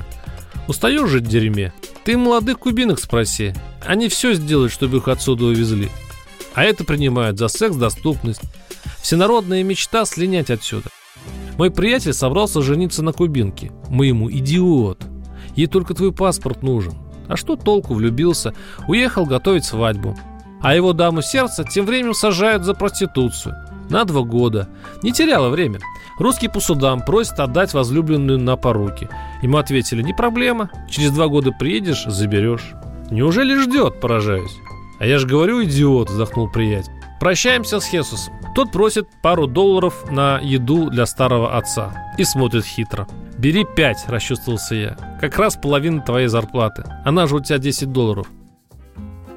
«Устаешь 0.66 1.08
жить 1.08 1.26
в 1.26 1.28
дерьме? 1.28 1.72
Ты 2.02 2.18
молодых 2.18 2.58
кубинок 2.58 2.98
спроси. 2.98 3.54
Они 3.86 4.08
все 4.08 4.34
сделают, 4.34 4.72
чтобы 4.72 4.96
их 4.96 5.06
отсюда 5.06 5.44
увезли. 5.44 5.90
А 6.54 6.64
это 6.64 6.82
принимают 6.82 7.38
за 7.38 7.46
секс-доступность. 7.46 8.42
Всенародная 9.00 9.62
мечта 9.62 10.04
слинять 10.06 10.50
отсюда. 10.50 10.88
Мой 11.60 11.70
приятель 11.70 12.14
собрался 12.14 12.62
жениться 12.62 13.02
на 13.02 13.12
кубинке. 13.12 13.70
Мы 13.90 14.06
ему 14.06 14.30
идиот. 14.30 15.04
Ей 15.56 15.66
только 15.66 15.92
твой 15.92 16.10
паспорт 16.10 16.62
нужен. 16.62 16.94
А 17.28 17.36
что 17.36 17.54
толку, 17.54 17.92
влюбился, 17.92 18.54
уехал 18.88 19.26
готовить 19.26 19.66
свадьбу. 19.66 20.16
А 20.62 20.74
его 20.74 20.94
даму 20.94 21.20
сердца 21.20 21.62
тем 21.62 21.84
временем 21.84 22.14
сажают 22.14 22.64
за 22.64 22.72
проституцию. 22.72 23.56
На 23.90 24.06
два 24.06 24.22
года. 24.22 24.70
Не 25.02 25.12
теряло 25.12 25.50
время. 25.50 25.80
Русский 26.18 26.48
по 26.48 26.60
судам 26.60 27.02
просит 27.04 27.38
отдать 27.38 27.74
возлюбленную 27.74 28.38
на 28.38 28.56
поруки. 28.56 29.10
Ему 29.42 29.58
ответили, 29.58 30.00
не 30.00 30.14
проблема, 30.14 30.70
через 30.88 31.10
два 31.10 31.28
года 31.28 31.52
приедешь, 31.52 32.04
заберешь. 32.06 32.72
Неужели 33.10 33.54
ждет, 33.60 34.00
поражаюсь. 34.00 34.56
А 34.98 35.04
я 35.04 35.18
же 35.18 35.26
говорю, 35.26 35.62
идиот, 35.62 36.08
вздохнул 36.08 36.50
приятель. 36.50 36.99
Прощаемся 37.20 37.80
с 37.80 37.84
Хесусом. 37.84 38.32
Тот 38.54 38.72
просит 38.72 39.06
пару 39.22 39.46
долларов 39.46 40.10
на 40.10 40.40
еду 40.40 40.88
для 40.88 41.04
старого 41.04 41.54
отца. 41.54 42.14
И 42.16 42.24
смотрит 42.24 42.64
хитро. 42.64 43.06
«Бери 43.36 43.66
пять»,– 43.76 44.04
расчувствовался 44.08 44.74
я. 44.74 44.96
«Как 45.20 45.38
раз 45.38 45.56
половина 45.56 46.00
твоей 46.00 46.28
зарплаты. 46.28 46.82
Она 47.04 47.26
же 47.26 47.36
у 47.36 47.40
тебя 47.40 47.58
10 47.58 47.92
долларов». 47.92 48.26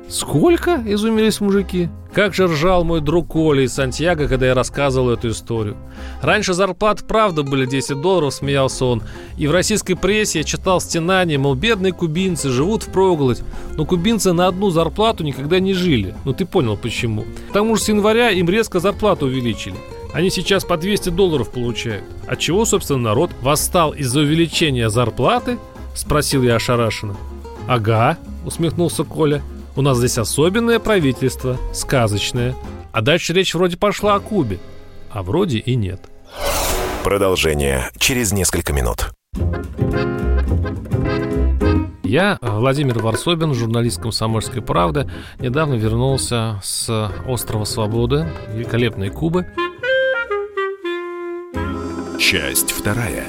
«Сколько?»– 0.09 0.83
изумились 0.85 1.41
мужики. 1.41 1.89
Как 2.13 2.35
же 2.35 2.45
ржал 2.45 2.83
мой 2.83 3.01
друг 3.01 3.29
Коля 3.29 3.63
из 3.63 3.73
Сантьяго, 3.73 4.27
когда 4.27 4.45
я 4.45 4.53
рассказывал 4.53 5.09
эту 5.09 5.29
историю. 5.29 5.75
Раньше 6.21 6.53
зарплаты 6.53 7.03
правда 7.05 7.41
были 7.41 7.65
10 7.65 8.01
долларов, 8.01 8.35
смеялся 8.35 8.85
он. 8.85 9.01
И 9.35 9.47
в 9.47 9.51
российской 9.51 9.95
прессе 9.95 10.39
я 10.39 10.43
читал 10.43 10.79
стенания, 10.79 11.39
мол, 11.39 11.55
бедные 11.55 11.91
кубинцы 11.91 12.49
живут 12.49 12.83
в 12.83 12.89
проголодь. 12.91 13.41
Но 13.77 13.85
кубинцы 13.85 14.31
на 14.31 14.45
одну 14.45 14.69
зарплату 14.69 15.23
никогда 15.23 15.59
не 15.59 15.73
жили. 15.73 16.13
Ну 16.23 16.33
ты 16.33 16.45
понял 16.45 16.77
почему. 16.77 17.25
К 17.49 17.53
тому 17.53 17.75
же 17.75 17.81
с 17.81 17.89
января 17.89 18.29
им 18.29 18.47
резко 18.47 18.79
зарплату 18.79 19.25
увеличили. 19.25 19.75
Они 20.13 20.29
сейчас 20.29 20.63
по 20.63 20.77
200 20.77 21.09
долларов 21.09 21.49
получают. 21.49 22.03
От 22.27 22.37
чего, 22.37 22.65
собственно, 22.65 22.99
народ 22.99 23.31
восстал 23.41 23.91
из-за 23.91 24.19
увеличения 24.19 24.91
зарплаты? 24.91 25.57
Спросил 25.95 26.43
я 26.43 26.55
ошарашенно. 26.55 27.15
Ага, 27.67 28.19
усмехнулся 28.45 29.03
Коля. 29.03 29.41
У 29.75 29.81
нас 29.81 29.97
здесь 29.97 30.17
особенное 30.17 30.79
правительство, 30.79 31.57
сказочное. 31.73 32.55
А 32.91 33.01
дальше 33.01 33.33
речь 33.33 33.55
вроде 33.55 33.77
пошла 33.77 34.15
о 34.15 34.19
Кубе. 34.19 34.59
А 35.09 35.23
вроде 35.23 35.57
и 35.57 35.75
нет. 35.75 36.01
Продолжение 37.03 37.89
через 37.97 38.31
несколько 38.31 38.71
минут. 38.71 39.11
Я, 42.03 42.37
Владимир 42.41 42.99
Варсобин, 42.99 43.55
журналист 43.55 43.99
«Комсомольской 43.99 44.61
правды», 44.61 45.09
недавно 45.39 45.73
вернулся 45.73 46.59
с 46.63 47.11
острова 47.27 47.63
Свободы, 47.63 48.27
великолепной 48.53 49.09
Кубы. 49.09 49.47
Часть 52.19 52.71
вторая. 52.71 53.25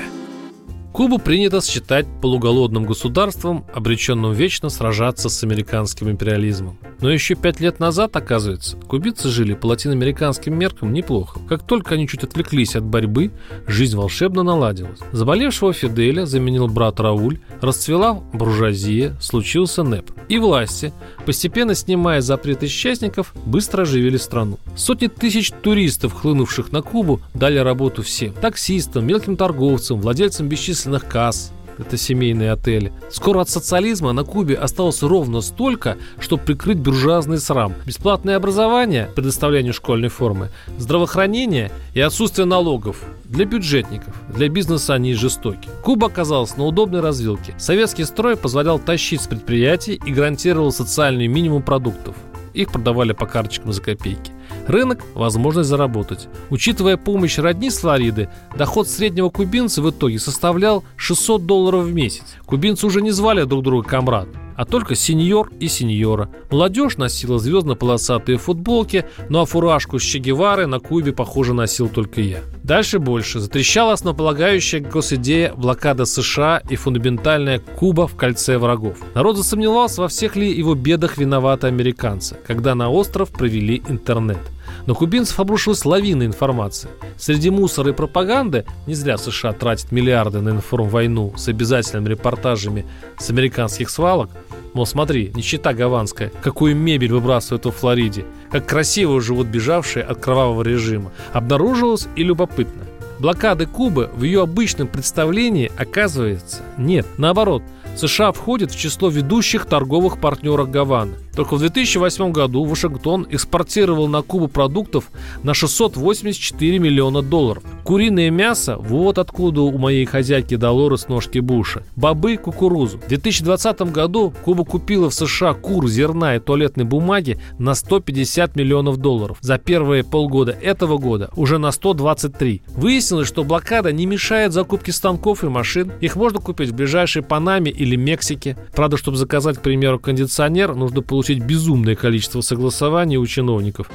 Кубу 0.94 1.18
принято 1.18 1.60
считать 1.60 2.06
полуголодным 2.22 2.84
государством, 2.84 3.66
обреченным 3.74 4.32
вечно 4.32 4.68
сражаться 4.68 5.28
с 5.28 5.42
американским 5.42 6.08
империализмом. 6.08 6.78
Но 7.00 7.10
еще 7.10 7.34
пять 7.34 7.58
лет 7.58 7.80
назад, 7.80 8.14
оказывается, 8.14 8.76
кубинцы 8.76 9.28
жили 9.28 9.54
по 9.54 9.66
латиноамериканским 9.66 10.56
меркам 10.56 10.92
неплохо. 10.92 11.40
Как 11.48 11.66
только 11.66 11.96
они 11.96 12.06
чуть 12.06 12.22
отвлеклись 12.22 12.76
от 12.76 12.84
борьбы, 12.84 13.32
жизнь 13.66 13.96
волшебно 13.96 14.44
наладилась. 14.44 15.00
Заболевшего 15.10 15.72
Фиделя 15.72 16.26
заменил 16.26 16.68
брат 16.68 17.00
Рауль, 17.00 17.40
расцвела 17.60 18.14
буржуазия, 18.32 19.16
случился 19.20 19.82
НЭП. 19.82 20.12
И 20.28 20.38
власти, 20.38 20.92
постепенно 21.24 21.74
снимая 21.74 22.20
запреты 22.20 22.66
исчезников, 22.66 23.32
быстро 23.46 23.82
оживили 23.82 24.16
страну. 24.16 24.58
Сотни 24.76 25.06
тысяч 25.06 25.50
туристов, 25.50 26.12
хлынувших 26.12 26.72
на 26.72 26.82
Кубу, 26.82 27.20
дали 27.32 27.58
работу 27.58 28.02
всем. 28.02 28.32
Таксистам, 28.32 29.06
мелким 29.06 29.36
торговцам, 29.36 30.00
владельцам 30.00 30.48
бесчисленных 30.48 31.06
касс, 31.08 31.52
это 31.78 31.96
семейные 31.96 32.52
отели. 32.52 32.92
Скоро 33.10 33.40
от 33.40 33.48
социализма 33.48 34.12
на 34.12 34.24
Кубе 34.24 34.54
осталось 34.54 35.02
ровно 35.02 35.40
столько, 35.40 35.96
чтобы 36.18 36.42
прикрыть 36.42 36.78
буржуазный 36.78 37.38
срам. 37.38 37.74
Бесплатное 37.86 38.36
образование, 38.36 39.08
предоставление 39.14 39.72
школьной 39.72 40.08
формы, 40.08 40.50
здравоохранение 40.78 41.70
и 41.94 42.00
отсутствие 42.00 42.46
налогов. 42.46 43.02
Для 43.24 43.44
бюджетников, 43.44 44.14
для 44.28 44.48
бизнеса 44.48 44.94
они 44.94 45.14
жестоки. 45.14 45.68
Куба 45.82 46.08
оказалась 46.08 46.56
на 46.56 46.64
удобной 46.64 47.00
развилке. 47.00 47.54
Советский 47.58 48.04
строй 48.04 48.36
позволял 48.36 48.78
тащить 48.78 49.22
с 49.22 49.26
предприятий 49.26 50.00
и 50.04 50.12
гарантировал 50.12 50.72
социальный 50.72 51.26
минимум 51.26 51.62
продуктов. 51.62 52.14
Их 52.52 52.70
продавали 52.70 53.12
по 53.12 53.26
карточкам 53.26 53.72
за 53.72 53.82
копейки. 53.82 54.30
Рынок– 54.66 55.00
возможность 55.14 55.68
заработать. 55.68 56.28
Учитывая 56.50 56.96
помощь 56.96 57.38
родни 57.38 57.70
с 57.70 57.78
Флориды, 57.78 58.28
доход 58.56 58.88
среднего 58.88 59.30
кубинца 59.30 59.82
в 59.82 59.90
итоге 59.90 60.18
составлял 60.18 60.84
600 60.96 61.46
долларов 61.46 61.84
в 61.84 61.94
месяц. 61.94 62.24
Кубинцы 62.46 62.86
уже 62.86 63.02
не 63.02 63.10
звали 63.10 63.44
друг 63.44 63.62
друга 63.62 63.88
комрад 63.88 64.28
а 64.56 64.64
только 64.64 64.94
сеньор 64.94 65.50
и 65.60 65.68
сеньора. 65.68 66.30
Молодежь 66.50 66.96
носила 66.96 67.38
звездно-полосатые 67.38 68.38
футболки, 68.38 69.04
ну 69.28 69.40
а 69.40 69.46
фуражку 69.46 69.98
с 69.98 70.02
Че 70.02 70.18
Гевары 70.18 70.66
на 70.66 70.78
Кубе, 70.78 71.12
похоже, 71.12 71.54
носил 71.54 71.88
только 71.88 72.20
я. 72.20 72.40
Дальше 72.62 72.98
больше. 72.98 73.40
Затрещала 73.40 73.92
основополагающая 73.92 74.80
госидея 74.80 75.52
блокада 75.54 76.04
США 76.04 76.62
и 76.68 76.76
фундаментальная 76.76 77.58
Куба 77.58 78.06
в 78.06 78.14
кольце 78.14 78.58
врагов. 78.58 78.98
Народ 79.14 79.36
засомневался, 79.36 80.02
во 80.02 80.08
всех 80.08 80.36
ли 80.36 80.50
его 80.50 80.74
бедах 80.74 81.18
виноваты 81.18 81.66
американцы, 81.66 82.36
когда 82.46 82.74
на 82.74 82.90
остров 82.90 83.30
провели 83.30 83.82
интернет. 83.88 84.38
На 84.86 84.94
кубинцев 84.94 85.38
обрушилась 85.40 85.84
лавина 85.84 86.24
информации. 86.24 86.90
Среди 87.16 87.50
мусора 87.50 87.90
и 87.90 87.94
пропаганды 87.94 88.64
не 88.86 88.94
зря 88.94 89.18
США 89.18 89.52
тратит 89.52 89.92
миллиарды 89.92 90.40
на 90.40 90.50
информвойну 90.50 91.32
с 91.36 91.48
обязательными 91.48 92.10
репортажами 92.10 92.86
с 93.18 93.30
американских 93.30 93.90
свалок. 93.90 94.30
Мол, 94.74 94.86
смотри, 94.86 95.32
нищета 95.34 95.72
гаванская, 95.72 96.32
какую 96.42 96.74
мебель 96.76 97.12
выбрасывают 97.12 97.64
во 97.64 97.70
Флориде, 97.70 98.24
как 98.50 98.66
красиво 98.66 99.20
живут 99.20 99.46
бежавшие 99.46 100.04
от 100.04 100.20
кровавого 100.20 100.62
режима. 100.62 101.12
Обнаружилось 101.32 102.08
и 102.16 102.24
любопытно. 102.24 102.82
Блокады 103.20 103.66
Кубы 103.66 104.10
в 104.14 104.24
ее 104.24 104.42
обычном 104.42 104.88
представлении, 104.88 105.70
оказывается, 105.76 106.62
нет. 106.76 107.06
Наоборот, 107.16 107.62
США 107.96 108.32
входит 108.32 108.72
в 108.72 108.78
число 108.78 109.08
ведущих 109.08 109.66
торговых 109.66 110.18
партнеров 110.20 110.70
Гаваны. 110.70 111.14
Только 111.34 111.56
в 111.56 111.58
2008 111.58 112.30
году 112.32 112.64
Вашингтон 112.64 113.26
экспортировал 113.30 114.08
на 114.08 114.22
Кубу 114.22 114.48
продуктов 114.48 115.10
на 115.42 115.52
684 115.52 116.78
миллиона 116.78 117.22
долларов. 117.22 117.64
Куриное 117.84 118.30
мясо– 118.30 118.76
вот 118.78 119.18
откуда 119.18 119.62
у 119.62 119.76
моей 119.76 120.04
хозяйки 120.04 120.56
Долорес 120.56 121.08
ножки 121.08 121.38
Буша. 121.40 121.82
Бобы– 121.96 122.36
кукурузу. 122.44 122.98
В 122.98 123.08
2020 123.08 123.92
году 123.92 124.32
Куба 124.44 124.64
купила 124.64 125.10
в 125.10 125.14
США 125.14 125.54
кур, 125.54 125.88
зерна 125.88 126.36
и 126.36 126.38
туалетной 126.38 126.84
бумаги 126.84 127.38
на 127.58 127.74
150 127.74 128.56
миллионов 128.56 128.96
долларов. 128.98 129.38
За 129.40 129.58
первые 129.58 130.04
полгода 130.04 130.52
этого 130.52 130.98
года 130.98 131.30
уже 131.36 131.58
на 131.58 131.72
123. 131.72 132.62
Выяснилось, 132.68 133.28
что 133.28 133.44
блокада 133.44 133.92
не 133.92 134.06
мешает 134.06 134.52
закупке 134.52 134.92
станков 134.92 135.44
и 135.44 135.48
машин. 135.48 135.92
Их 136.00 136.16
можно 136.16 136.38
купить 136.38 136.70
в 136.70 136.74
ближайшей 136.74 137.22
Панаме 137.22 137.70
или 137.70 137.96
Мексике. 137.96 138.56
Правда, 138.74 138.96
чтобы 138.96 139.16
заказать, 139.16 139.58
к 139.58 139.62
примеру, 139.62 139.98
кондиционер, 139.98 140.74
нужно 140.74 141.02
получить 141.02 141.23
получить 141.24 141.42
безумное 141.42 141.96
количество 141.96 142.42
согласований 142.42 143.16
у 143.16 143.26
чиновников. 143.26 143.90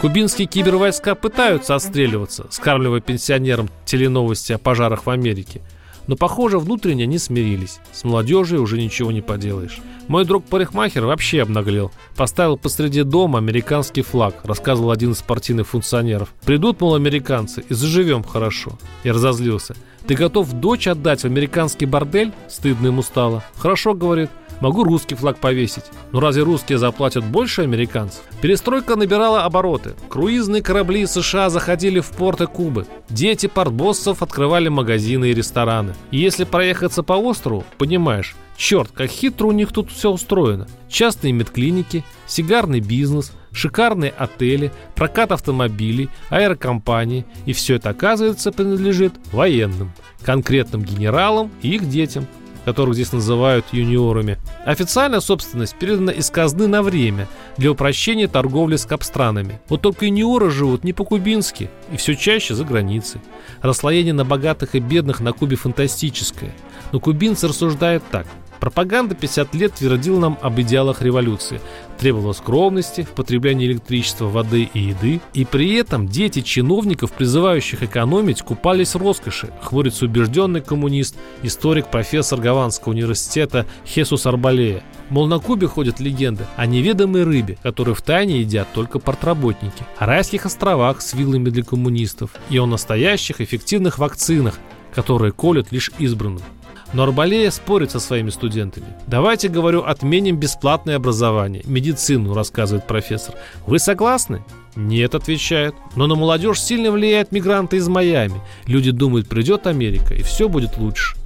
Кубинские 0.00 0.46
кибервойска 0.46 1.16
пытаются 1.16 1.74
отстреливаться, 1.74 2.46
скармливая 2.50 3.00
пенсионерам 3.00 3.68
теленовости 3.84 4.52
о 4.52 4.58
пожарах 4.58 5.06
в 5.06 5.10
Америке. 5.10 5.60
Но, 6.06 6.14
похоже, 6.14 6.60
внутренне 6.60 7.04
не 7.04 7.18
смирились. 7.18 7.80
С 7.92 8.04
молодежью 8.04 8.62
уже 8.62 8.80
ничего 8.80 9.10
не 9.10 9.22
поделаешь. 9.22 9.80
Мой 10.06 10.24
друг 10.24 10.44
парикмахер 10.44 11.04
вообще 11.04 11.42
обнаглел. 11.42 11.90
Поставил 12.14 12.56
посреди 12.56 13.02
дома 13.02 13.40
американский 13.40 14.02
флаг, 14.02 14.36
рассказывал 14.44 14.92
один 14.92 15.10
из 15.10 15.22
партийных 15.22 15.66
функционеров. 15.66 16.32
Придут, 16.44 16.80
мол, 16.80 16.94
американцы, 16.94 17.64
и 17.68 17.74
заживем 17.74 18.22
хорошо. 18.22 18.78
Я 19.02 19.14
разозлился. 19.14 19.74
Ты 20.06 20.14
готов 20.14 20.52
дочь 20.52 20.86
отдать 20.86 21.22
в 21.22 21.24
американский 21.24 21.86
бордель? 21.86 22.32
Стыдно 22.48 22.86
ему 22.86 23.02
стало. 23.02 23.42
Хорошо, 23.56 23.94
говорит. 23.94 24.30
Могу 24.60 24.84
русский 24.84 25.14
флаг 25.14 25.38
повесить. 25.38 25.84
Но 26.12 26.20
разве 26.20 26.42
русские 26.42 26.78
заплатят 26.78 27.24
больше 27.24 27.62
американцев? 27.62 28.22
Перестройка 28.40 28.96
набирала 28.96 29.44
обороты. 29.44 29.94
Круизные 30.08 30.62
корабли 30.62 31.06
США 31.06 31.50
заходили 31.50 32.00
в 32.00 32.10
порты 32.10 32.46
Кубы. 32.46 32.86
Дети 33.08 33.46
портбоссов 33.46 34.22
открывали 34.22 34.68
магазины 34.68 35.30
и 35.30 35.34
рестораны. 35.34 35.94
И 36.10 36.18
если 36.18 36.44
проехаться 36.44 37.02
по 37.02 37.14
острову, 37.14 37.64
понимаешь, 37.78 38.34
Черт, 38.58 38.90
как 38.90 39.08
хитро 39.08 39.46
у 39.46 39.52
них 39.52 39.72
тут 39.72 39.88
все 39.88 40.10
устроено. 40.10 40.66
Частные 40.88 41.32
медклиники, 41.32 42.04
сигарный 42.26 42.80
бизнес, 42.80 43.30
шикарные 43.52 44.10
отели, 44.10 44.72
прокат 44.96 45.30
автомобилей, 45.30 46.10
аэрокомпании. 46.28 47.24
И 47.46 47.52
все 47.52 47.76
это, 47.76 47.90
оказывается, 47.90 48.50
принадлежит 48.50 49.14
военным, 49.30 49.92
конкретным 50.24 50.82
генералам 50.82 51.52
и 51.62 51.76
их 51.76 51.88
детям– 51.88 52.26
которых 52.64 52.94
здесь 52.94 53.12
называют 53.12 53.66
юниорами. 53.72 54.38
Официальная 54.64 55.20
собственность 55.20 55.76
передана 55.76 56.12
из 56.12 56.30
казны 56.30 56.66
на 56.66 56.82
время 56.82 57.28
для 57.56 57.72
упрощения 57.72 58.28
торговли 58.28 58.76
с 58.76 58.86
капстранами. 58.86 59.60
Вот 59.68 59.82
только 59.82 60.06
юниоры 60.06 60.50
живут 60.50 60.84
не 60.84 60.92
по-кубински 60.92 61.70
и 61.92 61.96
все 61.96 62.14
чаще 62.14 62.54
за 62.54 62.64
границей. 62.64 63.20
Расслоение 63.62 64.14
на 64.14 64.24
богатых 64.24 64.74
и 64.74 64.80
бедных 64.80 65.20
на 65.20 65.32
Кубе 65.32 65.56
фантастическое. 65.56 66.52
Но 66.92 67.00
кубинцы 67.00 67.48
рассуждают 67.48 68.02
так– 68.10 68.26
Пропаганда 68.60 69.14
50 69.14 69.54
лет 69.54 69.74
твердила 69.74 70.18
нам 70.18 70.38
об 70.42 70.60
идеалах 70.60 71.02
революции, 71.02 71.60
требовала 71.98 72.32
скромности 72.32 73.02
в 73.02 73.10
потреблении 73.10 73.66
электричества, 73.66 74.26
воды 74.26 74.68
и 74.72 74.80
еды, 74.80 75.20
и 75.32 75.44
при 75.44 75.74
этом 75.74 76.08
дети 76.08 76.40
чиновников, 76.40 77.12
призывающих 77.12 77.82
экономить, 77.82 78.42
купались 78.42 78.94
в 78.94 78.98
роскоши, 78.98 79.50
хворится 79.62 80.06
убежденный 80.06 80.60
коммунист, 80.60 81.16
историк, 81.42 81.90
профессор 81.90 82.40
Гаванского 82.40 82.92
университета 82.92 83.66
Хесус 83.86 84.26
Арбалея. 84.26 84.82
Мол, 85.10 85.26
на 85.26 85.38
Кубе 85.38 85.66
ходят 85.66 86.00
легенды 86.00 86.46
о 86.56 86.66
неведомой 86.66 87.24
рыбе, 87.24 87.58
которую 87.62 87.94
в 87.94 88.02
тайне 88.02 88.40
едят 88.40 88.68
только 88.74 88.98
портработники, 88.98 89.84
о 89.96 90.06
райских 90.06 90.44
островах 90.46 91.00
с 91.00 91.14
виллами 91.14 91.48
для 91.48 91.62
коммунистов 91.62 92.30
и 92.50 92.58
о 92.58 92.66
настоящих 92.66 93.40
эффективных 93.40 93.98
вакцинах, 93.98 94.58
которые 94.94 95.32
колят 95.32 95.72
лишь 95.72 95.92
избранным. 95.98 96.42
Но 96.92 97.02
Арбалея 97.02 97.50
спорит 97.50 97.90
со 97.90 98.00
своими 98.00 98.30
студентами. 98.30 98.86
«Давайте, 99.06 99.48
говорю, 99.48 99.84
отменим 99.84 100.36
бесплатное 100.36 100.96
образование, 100.96 101.62
медицину», 101.66 102.34
рассказывает 102.34 102.86
профессор. 102.86 103.34
«Вы 103.66 103.78
согласны?» 103.78 104.42
«Нет», 104.74 105.14
отвечают. 105.14 105.74
«Но 105.96 106.06
на 106.06 106.14
молодежь 106.14 106.60
сильно 106.60 106.90
влияют 106.90 107.32
мигранты 107.32 107.76
из 107.76 107.88
Майами. 107.88 108.40
Люди 108.66 108.90
думают, 108.90 109.28
придет 109.28 109.66
Америка, 109.66 110.14
и 110.14 110.22
все 110.22 110.48
будет 110.48 110.78
лучше». 110.78 111.16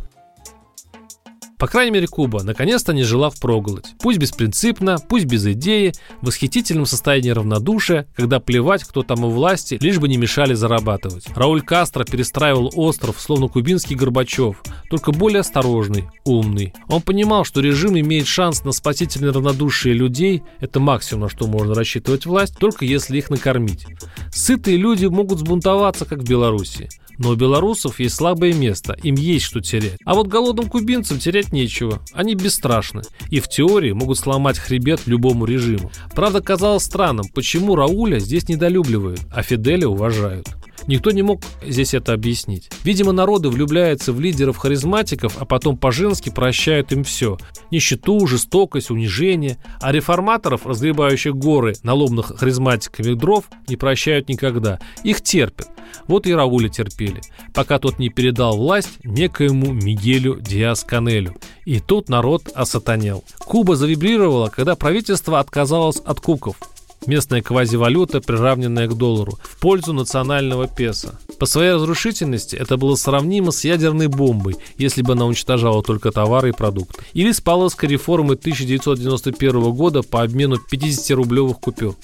По 1.63 1.69
крайней 1.69 1.93
мере, 1.93 2.09
Куба 2.09 2.43
наконец-то 2.43 2.93
не 2.93 3.05
жила 3.05 3.31
в 3.31 3.39
проголодь. 3.39 3.95
Пусть 4.01 4.19
беспринципно, 4.19 4.97
пусть 5.09 5.27
без 5.27 5.47
идеи, 5.47 5.93
в 6.21 6.27
восхитительном 6.27 6.87
состоянии 6.87 7.31
равнодушия, 7.31 8.09
когда 8.17 8.41
плевать, 8.41 8.83
кто 8.83 9.05
там 9.05 9.23
у 9.23 9.31
власти, 9.31 9.79
лишь 9.81 10.01
бы 10.01 10.09
не 10.09 10.17
мешали 10.17 10.55
зарабатывать. 10.55 11.29
Рауль 11.37 11.63
Кастро 11.63 12.03
перестраивал 12.03 12.73
остров, 12.75 13.21
словно 13.21 13.47
кубинский 13.47 13.95
Горбачев, 13.95 14.61
только 14.91 15.13
более 15.13 15.43
осторожный, 15.43 16.09
умный. 16.25 16.75
Он 16.89 17.01
понимал, 17.01 17.45
что 17.45 17.61
режим 17.61 17.97
имеет 17.97 18.27
шанс 18.27 18.65
на 18.65 18.73
спасительное 18.73 19.33
равнодушие 19.33 19.95
людей, 19.95 20.43
это 20.59 20.81
максимум, 20.81 21.23
на 21.23 21.29
что 21.29 21.47
можно 21.47 21.75
рассчитывать 21.75 22.27
власть, 22.27 22.59
только 22.59 22.85
если 22.85 23.19
их 23.19 23.31
накормить. 23.31 23.87
Сытые 24.33 24.79
люди 24.79 25.07
могут 25.07 25.39
сбунтоваться, 25.39 26.07
как 26.07 26.23
в 26.23 26.29
Беларуси. 26.29 26.89
Но 27.19 27.31
у 27.31 27.35
белорусов 27.35 28.01
есть 28.01 28.15
слабое 28.15 28.53
место, 28.53 28.97
им 29.03 29.15
есть 29.15 29.45
что 29.45 29.61
терять. 29.61 29.99
А 30.05 30.15
вот 30.15 30.29
голодным 30.29 30.69
кубинцам 30.69 31.19
терять 31.19 31.53
нечего. 31.53 32.01
Они 32.13 32.35
бесстрашны. 32.35 33.03
И 33.31 33.41
в 33.41 33.49
теории 33.49 33.93
могут 33.93 34.19
сломать 34.19 34.59
хребет 34.59 35.07
любому 35.07 35.45
режиму. 35.45 35.91
Правда, 36.15 36.41
казалось 36.41 36.85
странным, 36.85 37.27
почему 37.35 37.77
Рауля 37.77 38.19
здесь 38.19 38.49
недолюбливают, 38.49 39.21
а 39.33 39.43
Фиделя 39.43 39.89
уважают. 39.89 40.49
Никто 40.87 41.11
не 41.11 41.23
мог 41.23 41.41
здесь 41.65 41.95
это 41.95 42.13
объяснить. 42.13 42.69
Видимо, 42.85 43.13
народы 43.13 43.49
влюбляются 43.49 44.13
в 44.13 44.21
лидеров-харизматиков, 44.21 45.37
а 45.39 45.45
потом 45.45 45.77
по-женски 45.77 46.31
прощают 46.31 46.93
им 46.93 47.05
все. 47.05 47.39
Нищету, 47.71 48.27
жестокость, 48.27 48.91
унижение. 48.91 49.59
А 49.81 49.93
реформаторов, 49.93 50.67
разгребающих 50.67 51.35
горы 51.35 51.75
наломных 51.83 52.39
харизматиками 52.39 53.15
дров, 53.15 53.45
не 53.69 53.77
прощают 53.77 54.29
никогда. 54.29 54.79
Их 55.05 55.23
терпят. 55.23 55.69
Вот 56.07 56.27
и 56.27 56.35
Рауля 56.35 56.69
терпели, 56.69 57.21
пока 57.53 57.79
тот 57.79 57.99
не 57.99 58.09
передал 58.09 58.57
власть 58.57 59.05
некоему 59.05 59.73
Мигелю 59.73 60.41
Диас-Канелю. 60.41 61.37
И 61.65 61.81
тут 61.81 62.09
народ 62.09 62.51
осатанел. 62.55 63.25
Куба 63.39 63.77
завибрировала, 63.77 64.49
когда 64.49 64.75
правительство 64.75 65.39
отказалось 65.39 65.99
от 65.99 66.21
куков– 66.21 66.57
местная 67.07 67.43
квазивалюта, 67.43 68.21
приравненная 68.21 68.89
к 68.89 68.95
доллару, 68.95 69.39
в 69.43 69.59
пользу 69.59 69.93
национального 69.93 70.69
песо. 70.69 71.19
По 71.39 71.47
своей 71.47 71.73
разрушительности 71.73 72.57
это 72.57 72.77
было 72.77 72.95
сравнимо 72.95 73.51
с 73.51 73.65
ядерной 73.65 74.07
бомбой, 74.07 74.57
если 74.79 75.03
бы 75.03 75.13
она 75.13 75.27
уничтожала 75.27 75.83
только 75.83 76.13
товары 76.13 76.51
и 76.51 76.53
продукты. 76.53 77.03
Или 77.15 77.33
с 77.33 77.41
Павловской 77.41 77.89
реформы 77.89 78.35
1991 78.35 79.73
года 79.73 80.03
по 80.03 80.23
обмену 80.23 80.57
50-рублевых 80.71 81.55
купюр. 81.55 81.97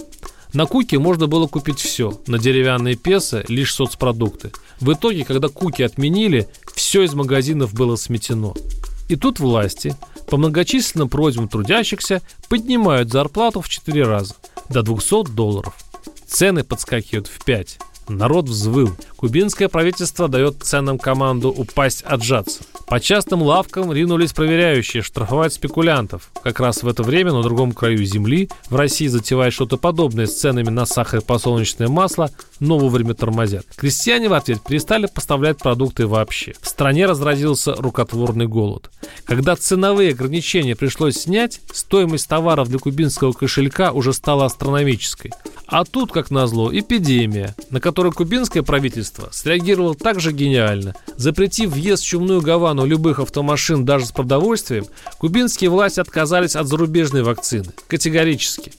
На 0.52 0.64
Куке 0.64 0.98
можно 0.98 1.26
было 1.26 1.46
купить 1.46 1.78
все, 1.78 2.20
на 2.26 2.38
деревянные 2.38 2.96
песо 2.96 3.44
лишь 3.48 3.74
соцпродукты. 3.74 4.50
В 4.80 4.92
итоге, 4.92 5.24
когда 5.24 5.48
Куки 5.48 5.82
отменили, 5.82 6.48
все 6.74 7.02
из 7.02 7.12
магазинов 7.14 7.74
было 7.74 7.96
сметено. 7.96 8.54
И 9.08 9.16
тут 9.16 9.40
власти, 9.40 9.96
по 10.28 10.36
многочисленным 10.36 11.08
просьбам 11.08 11.48
трудящихся, 11.48 12.22
поднимают 12.48 13.10
зарплату 13.10 13.60
в 13.60 13.68
4 13.68 14.04
раза– 14.04 14.34
до 14.68 14.82
200 14.82 15.30
долларов. 15.32 15.74
Цены 16.26 16.62
подскакивают 16.62 17.26
в 17.26 17.44
5. 17.44 17.78
Народ 18.08 18.48
взвыл. 18.48 18.96
Кубинское 19.16 19.68
правительство 19.68 20.28
дает 20.28 20.62
ценам 20.62 20.98
команду 20.98 21.50
упасть, 21.50 22.02
отжаться. 22.02 22.62
По 22.86 23.00
частным 23.00 23.42
лавкам 23.42 23.92
ринулись 23.92 24.32
проверяющие 24.32 25.02
штрафовать 25.02 25.52
спекулянтов. 25.52 26.30
Как 26.42 26.58
раз 26.58 26.82
в 26.82 26.88
это 26.88 27.02
время 27.02 27.32
на 27.32 27.42
другом 27.42 27.72
краю 27.72 28.02
земли 28.04 28.48
в 28.70 28.76
России 28.76 29.08
затевает 29.08 29.52
что-то 29.52 29.76
подобное 29.76 30.26
с 30.26 30.40
ценами 30.40 30.70
на 30.70 30.86
сахар 30.86 31.20
и 31.20 31.22
подсолнечное 31.22 31.88
масло, 31.88 32.30
но 32.60 32.78
вовремя 32.78 33.12
тормозят. 33.12 33.66
Крестьяне 33.76 34.30
в 34.30 34.32
ответ 34.32 34.62
перестали 34.62 35.06
поставлять 35.06 35.58
продукты 35.58 36.06
вообще. 36.06 36.54
В 36.62 36.68
стране 36.68 37.04
разразился 37.04 37.74
рукотворный 37.74 38.46
голод. 38.46 38.90
Когда 39.24 39.54
ценовые 39.54 40.12
ограничения 40.12 40.74
пришлось 40.74 41.16
снять, 41.16 41.60
стоимость 41.72 42.28
товаров 42.28 42.68
для 42.68 42.78
кубинского 42.78 43.32
кошелька 43.32 43.92
уже 43.92 44.14
стала 44.14 44.46
астрономической. 44.46 45.32
А 45.68 45.84
тут, 45.84 46.12
как 46.12 46.30
назло, 46.30 46.70
эпидемия, 46.72 47.54
на 47.68 47.78
которую 47.78 48.14
кубинское 48.14 48.62
правительство 48.62 49.28
среагировало 49.30 49.94
так 49.94 50.18
же 50.18 50.32
гениально. 50.32 50.94
Запретив 51.16 51.70
въезд 51.72 52.02
в 52.02 52.06
Чумную 52.06 52.40
Гавану 52.40 52.86
любых 52.86 53.18
автомашин 53.18 53.84
даже 53.84 54.06
с 54.06 54.12
продовольствием, 54.12 54.86
кубинские 55.18 55.68
власти 55.68 56.00
отказались 56.00 56.56
от 56.56 56.66
зарубежной 56.68 57.22
вакцины. 57.22 57.66
Категорически. 57.86 58.72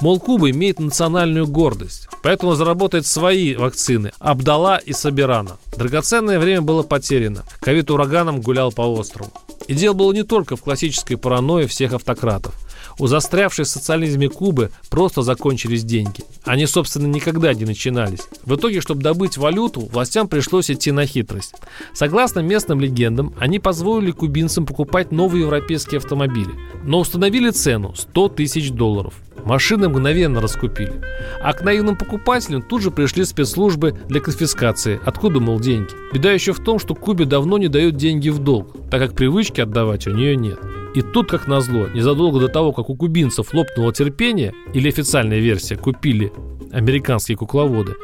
Мол, 0.00 0.18
Куба 0.18 0.50
имеет 0.50 0.80
национальную 0.80 1.46
гордость, 1.46 2.08
поэтому 2.24 2.54
заработает 2.54 3.06
свои 3.06 3.54
вакцины 3.54 4.10
Абдала 4.18 4.78
и 4.78 4.92
Сабирана. 4.92 5.58
Драгоценное 5.76 6.40
время 6.40 6.62
было 6.62 6.82
потеряно. 6.82 7.44
Ковид 7.60 7.88
ураганом 7.88 8.40
гулял 8.40 8.72
по 8.72 8.82
острову. 8.82 9.30
И 9.68 9.74
дело 9.74 9.92
было 9.92 10.12
не 10.12 10.24
только 10.24 10.56
в 10.56 10.62
классической 10.62 11.16
паранойи 11.16 11.66
всех 11.66 11.92
автократов. 11.92 12.54
У 12.98 13.06
застрявшей 13.06 13.64
в 13.64 13.68
социализме 13.68 14.28
Кубы 14.28 14.70
просто 14.90 15.22
закончились 15.22 15.84
деньги. 15.84 16.24
Они, 16.44 16.66
собственно, 16.66 17.06
никогда 17.06 17.52
не 17.54 17.64
начинались. 17.64 18.22
В 18.44 18.56
итоге, 18.56 18.80
чтобы 18.80 19.02
добыть 19.02 19.36
валюту, 19.36 19.80
властям 19.80 20.28
пришлось 20.28 20.70
идти 20.70 20.92
на 20.92 21.06
хитрость. 21.06 21.54
Согласно 21.94 22.40
местным 22.40 22.80
легендам, 22.80 23.34
они 23.38 23.58
позволили 23.58 24.10
кубинцам 24.10 24.66
покупать 24.66 25.12
новые 25.12 25.42
европейские 25.42 25.98
автомобили, 25.98 26.50
но 26.84 27.00
установили 27.00 27.50
цену 27.50 27.94
100 27.94 28.28
тысяч 28.30 28.70
долларов. 28.70 29.14
Машины 29.44 29.88
мгновенно 29.88 30.40
раскупили. 30.40 31.00
А 31.42 31.52
к 31.52 31.62
наивным 31.62 31.96
покупателям 31.96 32.62
тут 32.62 32.82
же 32.82 32.90
пришли 32.90 33.24
спецслужбы 33.24 33.96
для 34.08 34.20
конфискации. 34.20 35.00
Откуда, 35.04 35.40
мол, 35.40 35.58
деньги? 35.58 35.90
Беда 36.12 36.32
еще 36.32 36.52
в 36.52 36.60
том, 36.60 36.78
что 36.78 36.94
Кубе 36.94 37.24
давно 37.24 37.58
не 37.58 37.68
дают 37.68 37.96
деньги 37.96 38.28
в 38.28 38.38
долг, 38.38 38.76
так 38.90 39.00
как 39.00 39.14
привычки 39.14 39.60
отдавать 39.60 40.06
у 40.06 40.12
нее 40.12 40.36
нет. 40.36 40.58
И 40.94 41.00
тут, 41.00 41.30
как 41.30 41.48
назло, 41.48 41.88
незадолго 41.88 42.38
до 42.38 42.48
того, 42.48 42.72
как 42.72 42.90
у 42.90 42.94
кубинцев 42.94 43.54
лопнуло 43.54 43.92
терпение, 43.94 44.52
или 44.74 44.88
официальная 44.88 45.38
версия, 45.38 45.76
купили 45.76 46.32
американские 46.70 47.36
кукловоды, 47.36 47.94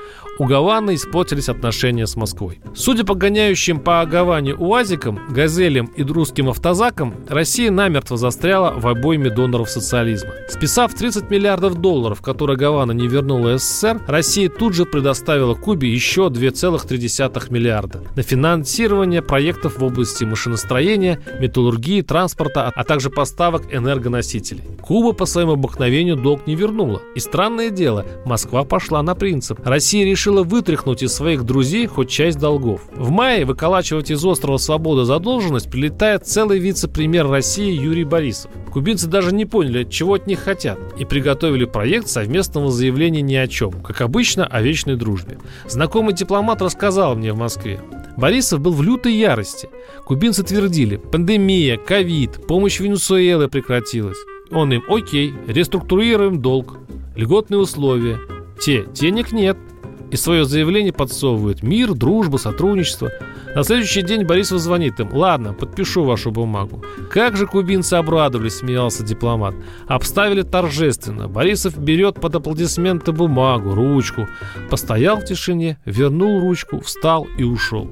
У 0.41 0.45
Гаваны 0.45 0.95
испортились 0.95 1.49
отношения 1.49 2.07
с 2.07 2.15
Москвой. 2.15 2.61
Судя 2.73 3.05
по 3.05 3.15
гоняющим 3.15 3.81
по 3.81 4.07
Гаване 4.07 4.55
УАЗикам, 4.55 5.19
Газелям 5.31 5.87
и 5.97 6.05
русским 6.05 6.49
автозакам, 6.49 7.13
Россия 7.29 7.73
намертво 7.73 8.17
застряла 8.17 8.73
в 8.79 8.87
обойме 8.87 9.31
доноров 9.31 9.69
социализма. 9.69 10.31
Списав 10.49 10.95
30 10.95 11.29
миллиардов 11.29 11.81
долларов, 11.81 12.23
которые 12.23 12.57
Гавана 12.57 12.93
не 12.93 13.09
вернула 13.09 13.59
СССР, 13.59 14.01
Россия 14.07 14.49
тут 14.49 14.75
же 14.75 14.85
предоставила 14.85 15.55
Кубе 15.55 15.93
еще 15.93 16.29
2,3 16.29 17.53
миллиарда 17.53 18.05
на 18.15 18.23
финансирование 18.23 19.23
проектов 19.23 19.79
в 19.79 19.85
области 19.85 20.23
машиностроения, 20.23 21.21
металлургии, 21.41 22.03
транспорта, 22.03 22.71
а 22.73 22.85
также 22.85 23.11
поставок 23.11 23.75
энергоносителей. 23.75 24.63
Куба 24.83 25.13
по 25.15 25.27
своему 25.27 25.55
обыкновению 25.55 26.17
долг 26.17 26.47
не 26.47 26.55
вернула. 26.55 27.03
И 27.17 27.19
странное 27.19 27.71
дело, 27.71 28.07
Москва 28.25 28.63
пошла 28.63 29.03
на 29.03 29.17
принцип. 29.17 29.59
Россия 29.65 30.07
решила 30.07 30.28
вытряхнуть 30.43 31.03
из 31.03 31.13
своих 31.13 31.45
друзей 31.45 31.87
хоть 31.87 32.11
часть 32.11 32.39
долгов. 32.39 32.83
В 32.95 33.11
мае 33.11 33.45
выколачивать 33.45 34.11
из 34.11 34.25
острова 34.25 34.59
Свобода 34.59 35.05
задолженность 35.05 35.71
прилетает 35.71 36.27
целый 36.27 36.59
вице-премьер 36.59 37.29
России 37.29 37.73
Юрий 37.73 38.05
Борисов. 38.05 38.51
Кубинцы 38.73 39.07
даже 39.07 39.35
не 39.35 39.47
поняли, 39.47 39.85
чего 39.85 40.15
от 40.15 40.27
них 40.27 40.41
хотят, 40.41 40.79
и 40.99 41.05
приготовили 41.05 41.65
проект 41.65 42.09
совместного 42.09 42.71
заявления 42.71 43.23
ни 43.23 43.35
о 43.35 43.49
чем, 43.49 43.73
как 43.73 44.01
обычно, 44.01 44.47
о 44.47 44.63
вечной 44.63 44.97
дружбе. 44.97 45.39
Знакомый 45.67 46.15
дипломат 46.15 46.63
рассказал 46.63 47.17
мне 47.17 47.33
в 47.33 47.39
Москве. 47.39 47.81
Борисов 48.17 48.61
был 48.61 48.73
в 48.73 48.83
лютой 48.83 49.15
ярости. 49.15 49.69
Кубинцы 50.05 50.43
твердили, 50.43 50.97
пандемия, 50.97 51.77
ковид, 51.77 52.47
помощь 52.47 52.81
Венесуэлы 52.81 53.49
прекратилась. 53.49 54.19
Он 54.51 54.73
им, 54.73 54.83
окей, 54.89 55.35
реструктурируем 55.47 56.41
долг, 56.41 56.79
льготные 57.17 57.59
условия. 57.59 58.19
Те, 58.61 58.87
денег 58.93 59.33
нет. 59.33 59.57
И 60.11 60.17
свое 60.17 60.45
заявление 60.45 60.93
подсовывают 60.93 61.63
мир, 61.63 61.93
дружба, 61.95 62.39
сотрудничество. 62.39 63.11
На 63.55 63.63
следующий 63.63 64.03
день 64.03 64.25
Борисов 64.25 64.61
звонит 64.61 65.01
им. 65.01 65.11
Ладно, 65.13 65.53
подпишу 65.53 66.05
вашу 66.05 66.31
бумагу. 66.31 66.83
Как 67.11 67.37
же 67.37 67.47
кубинцы 67.47 67.95
обрадовались, 67.95 68.59
смеялся 68.59 69.03
дипломат. 69.03 69.55
Обставили 69.87 70.43
торжественно. 70.43 71.29
Борисов 71.29 71.79
берет 71.79 72.21
под 72.21 72.37
аплодисменты 72.37 73.13
бумагу, 73.13 73.75
ручку. 73.75 74.29
Постоял 74.71 75.19
в 75.19 75.25
тишине, 75.25 75.79
вернул 75.85 76.41
ручку, 76.41 76.81
встал 76.81 77.27
и 77.37 77.43
ушел. 77.43 77.89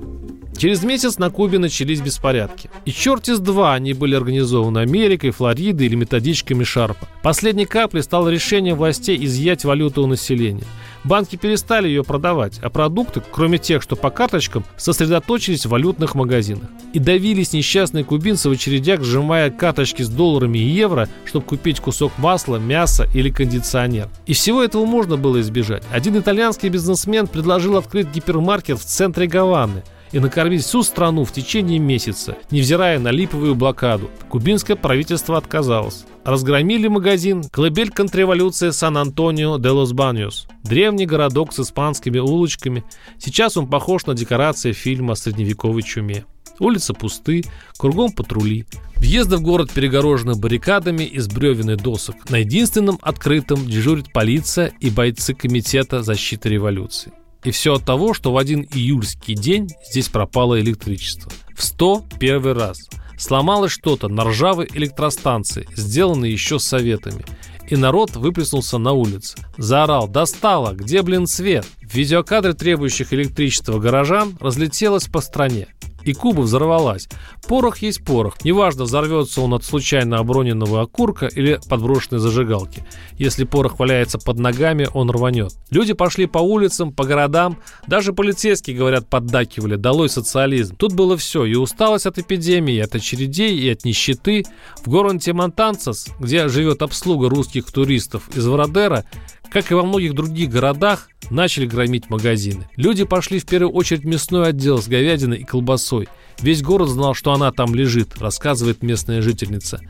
Через 0.56 0.82
месяц 0.84 1.18
на 1.18 1.28
Кубе 1.28 1.58
начались 1.58 2.00
беспорядки. 2.00 2.70
И 2.86 2.90
черт 2.90 3.28
из 3.28 3.40
два 3.40 3.74
они 3.74 3.92
были 3.92 4.14
организованы 4.14 4.78
Америкой, 4.78 5.30
Флоридой 5.30 5.86
или 5.86 5.96
методичками 5.96 6.64
Шарпа. 6.64 7.08
Последней 7.22 7.66
каплей 7.66 8.02
стало 8.02 8.30
решение 8.30 8.74
властей 8.74 9.22
изъять 9.22 9.64
валюту 9.64 10.02
у 10.02 10.06
населения. 10.06 10.64
Банки 11.06 11.36
перестали 11.36 11.86
ее 11.86 12.02
продавать, 12.02 12.58
а 12.62 12.68
продукты, 12.68 13.22
кроме 13.30 13.58
тех, 13.58 13.80
что 13.80 13.94
по 13.94 14.10
карточкам, 14.10 14.64
сосредоточились 14.76 15.64
в 15.64 15.68
валютных 15.68 16.16
магазинах. 16.16 16.68
И 16.94 16.98
давились 16.98 17.52
несчастные 17.52 18.02
кубинцы 18.02 18.48
в 18.48 18.52
очередях, 18.52 19.02
сжимая 19.04 19.50
карточки 19.50 20.02
с 20.02 20.08
долларами 20.08 20.58
и 20.58 20.66
евро, 20.66 21.08
чтобы 21.24 21.46
купить 21.46 21.78
кусок 21.78 22.12
масла, 22.18 22.56
мяса 22.56 23.06
или 23.14 23.30
кондиционер. 23.30 24.08
И 24.26 24.32
всего 24.32 24.64
этого 24.64 24.84
можно 24.84 25.16
было 25.16 25.40
избежать. 25.40 25.84
Один 25.92 26.18
итальянский 26.18 26.70
бизнесмен 26.70 27.28
предложил 27.28 27.76
открыть 27.76 28.08
гипермаркет 28.08 28.80
в 28.80 28.84
центре 28.84 29.28
Гаваны– 29.28 29.84
и 30.12 30.18
накормить 30.18 30.62
всю 30.62 30.82
страну 30.82 31.24
в 31.24 31.32
течение 31.32 31.78
месяца, 31.78 32.36
невзирая 32.50 32.98
на 32.98 33.10
липовую 33.10 33.54
блокаду. 33.54 34.10
Кубинское 34.28 34.76
правительство 34.76 35.36
отказалось. 35.36 36.04
Разгромили 36.24 36.88
магазин 36.88 37.44
«Колыбель 37.44 37.90
контрреволюции 37.90 38.70
Сан-Антонио 38.70 39.58
де 39.58 39.68
лос 39.70 39.92
Баньос». 39.92 40.46
Древний 40.64 41.06
городок 41.06 41.52
с 41.52 41.60
испанскими 41.60 42.18
улочками. 42.18 42.84
Сейчас 43.18 43.56
он 43.56 43.68
похож 43.68 44.06
на 44.06 44.14
декорации 44.14 44.72
фильма 44.72 45.12
о 45.12 45.16
средневековой 45.16 45.82
чуме. 45.82 46.24
Улицы 46.58 46.94
пусты, 46.94 47.44
кругом 47.78 48.12
патрули. 48.12 48.64
Въезды 48.96 49.36
в 49.36 49.42
город 49.42 49.70
перегорожены 49.72 50.34
баррикадами 50.34 51.04
из 51.04 51.28
бревен 51.28 51.70
и 51.70 51.76
досок. 51.76 52.30
На 52.30 52.38
единственном 52.38 52.98
открытом 53.02 53.66
дежурит 53.66 54.12
полиция 54.12 54.72
и 54.80 54.90
бойцы 54.90 55.34
Комитета 55.34 56.02
защиты 56.02 56.48
революции. 56.48 57.12
И 57.44 57.50
все 57.50 57.74
от 57.74 57.84
того, 57.84 58.14
что 58.14 58.32
в 58.32 58.38
один 58.38 58.62
июльский 58.62 59.34
день 59.34 59.68
здесь 59.88 60.08
пропало 60.08 60.60
электричество. 60.60 61.30
В 61.54 61.62
101 61.62 62.52
раз. 62.52 62.88
Сломалось 63.18 63.72
что-то 63.72 64.08
на 64.08 64.24
ржавой 64.24 64.68
электростанции, 64.72 65.68
сделанной 65.74 66.30
еще 66.30 66.58
советами. 66.58 67.24
И 67.68 67.76
народ 67.76 68.14
выплеснулся 68.14 68.78
на 68.78 68.92
улицы. 68.92 69.36
Заорал 69.56 70.06
«Достало! 70.06 70.72
Где, 70.72 71.02
блин, 71.02 71.26
свет?» 71.26 71.66
Видеокадры 71.80 72.52
требующих 72.52 73.12
электричества 73.12 73.78
горожан 73.78 74.36
разлетелось 74.40 75.06
по 75.06 75.20
стране 75.20 75.68
и 76.06 76.14
Куба 76.14 76.42
взорвалась. 76.42 77.08
Порох 77.48 77.78
есть 77.78 78.04
порох. 78.04 78.44
Неважно, 78.44 78.84
взорвется 78.84 79.40
он 79.40 79.54
от 79.54 79.64
случайно 79.64 80.18
оброненного 80.18 80.82
окурка 80.82 81.26
или 81.26 81.58
подброшенной 81.68 82.20
зажигалки. 82.20 82.84
Если 83.18 83.44
порох 83.44 83.78
валяется 83.78 84.18
под 84.18 84.38
ногами, 84.38 84.88
он 84.94 85.10
рванет. 85.10 85.52
Люди 85.70 85.94
пошли 85.94 86.26
по 86.26 86.38
улицам, 86.38 86.92
по 86.92 87.04
городам. 87.04 87.58
Даже 87.88 88.12
полицейские, 88.12 88.76
говорят, 88.76 89.08
поддакивали. 89.08 89.74
Долой 89.74 90.08
социализм. 90.08 90.76
Тут 90.76 90.92
было 90.92 91.16
все. 91.16 91.44
И 91.44 91.56
усталость 91.56 92.06
от 92.06 92.18
эпидемии, 92.18 92.76
и 92.76 92.80
от 92.80 92.94
очередей, 92.94 93.58
и 93.58 93.68
от 93.68 93.84
нищеты. 93.84 94.44
В 94.84 94.88
городе 94.88 95.32
Монтанцес, 95.32 96.08
где 96.20 96.48
живет 96.48 96.82
обслуга 96.82 97.28
русских 97.28 97.72
туристов 97.72 98.28
из 98.36 98.46
Вородера, 98.46 99.04
как 99.50 99.70
и 99.70 99.74
во 99.74 99.82
многих 99.82 100.14
других 100.14 100.50
городах, 100.50 101.08
начали 101.30 101.66
громить 101.66 102.10
магазины. 102.10 102.68
Люди 102.76 103.04
пошли 103.04 103.38
в 103.38 103.46
первую 103.46 103.72
очередь 103.72 104.02
в 104.02 104.06
мясной 104.06 104.48
отдел 104.48 104.80
с 104.80 104.88
говядиной 104.88 105.38
и 105.38 105.44
колбасой. 105.44 106.08
Весь 106.40 106.62
город 106.62 106.88
знал, 106.88 107.14
что 107.14 107.32
она 107.32 107.50
там 107.50 107.74
лежит, 107.74 108.18
рассказывает 108.18 108.82
местная 108.82 109.22
жительница. 109.22 109.80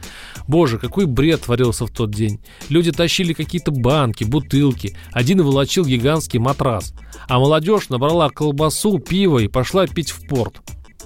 Боже, 0.47 0.79
какой 0.79 1.07
бред 1.07 1.43
творился 1.43 1.87
в 1.87 1.91
тот 1.91 2.11
день. 2.11 2.41
Люди 2.69 2.93
тащили 2.93 3.33
какие-то 3.33 3.73
банки, 3.73 4.25
бутылки. 4.25 4.97
Один 5.13 5.43
волочил 5.43 5.85
гигантский 5.85 6.39
матрас. 6.39 6.95
А 7.29 7.39
молодежь 7.39 7.89
набрала 7.89 8.31
колбасу, 8.31 8.99
пиво 8.99 9.39
и 9.39 9.49
пошла 9.49 9.87
пить 9.87 10.11
в 10.11 10.27
порт. 10.29 10.61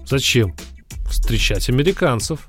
Зачем? 0.07 0.55
Встречать 1.09 1.69
американцев. 1.69 2.49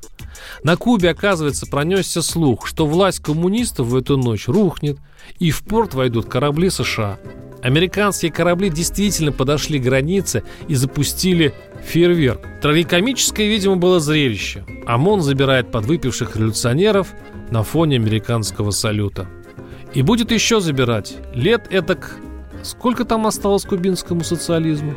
На 0.63 0.75
Кубе, 0.75 1.11
оказывается, 1.11 1.65
пронесся 1.65 2.21
слух, 2.21 2.67
что 2.67 2.85
власть 2.85 3.19
коммунистов 3.19 3.87
в 3.87 3.95
эту 3.95 4.17
ночь 4.17 4.47
рухнет, 4.47 4.97
и 5.39 5.51
в 5.51 5.63
порт 5.63 5.93
войдут 5.93 6.27
корабли 6.27 6.69
США. 6.69 7.19
Американские 7.61 8.31
корабли 8.31 8.69
действительно 8.69 9.31
подошли 9.31 9.79
к 9.79 9.83
границе 9.83 10.43
и 10.67 10.75
запустили 10.75 11.53
фейерверк. 11.83 12.41
Трагикомическое, 12.61 13.47
видимо, 13.47 13.75
было 13.75 13.99
зрелище. 13.99 14.65
ОМОН 14.87 15.21
забирает 15.21 15.71
подвыпивших 15.71 16.35
революционеров 16.35 17.13
на 17.51 17.63
фоне 17.63 17.97
американского 17.97 18.71
салюта. 18.71 19.27
И 19.93 20.01
будет 20.01 20.31
еще 20.31 20.59
забирать. 20.59 21.15
Лет 21.33 21.67
этак... 21.69 22.17
Сколько 22.63 23.05
там 23.05 23.25
осталось 23.25 23.65
кубинскому 23.65 24.23
социализму? 24.23 24.93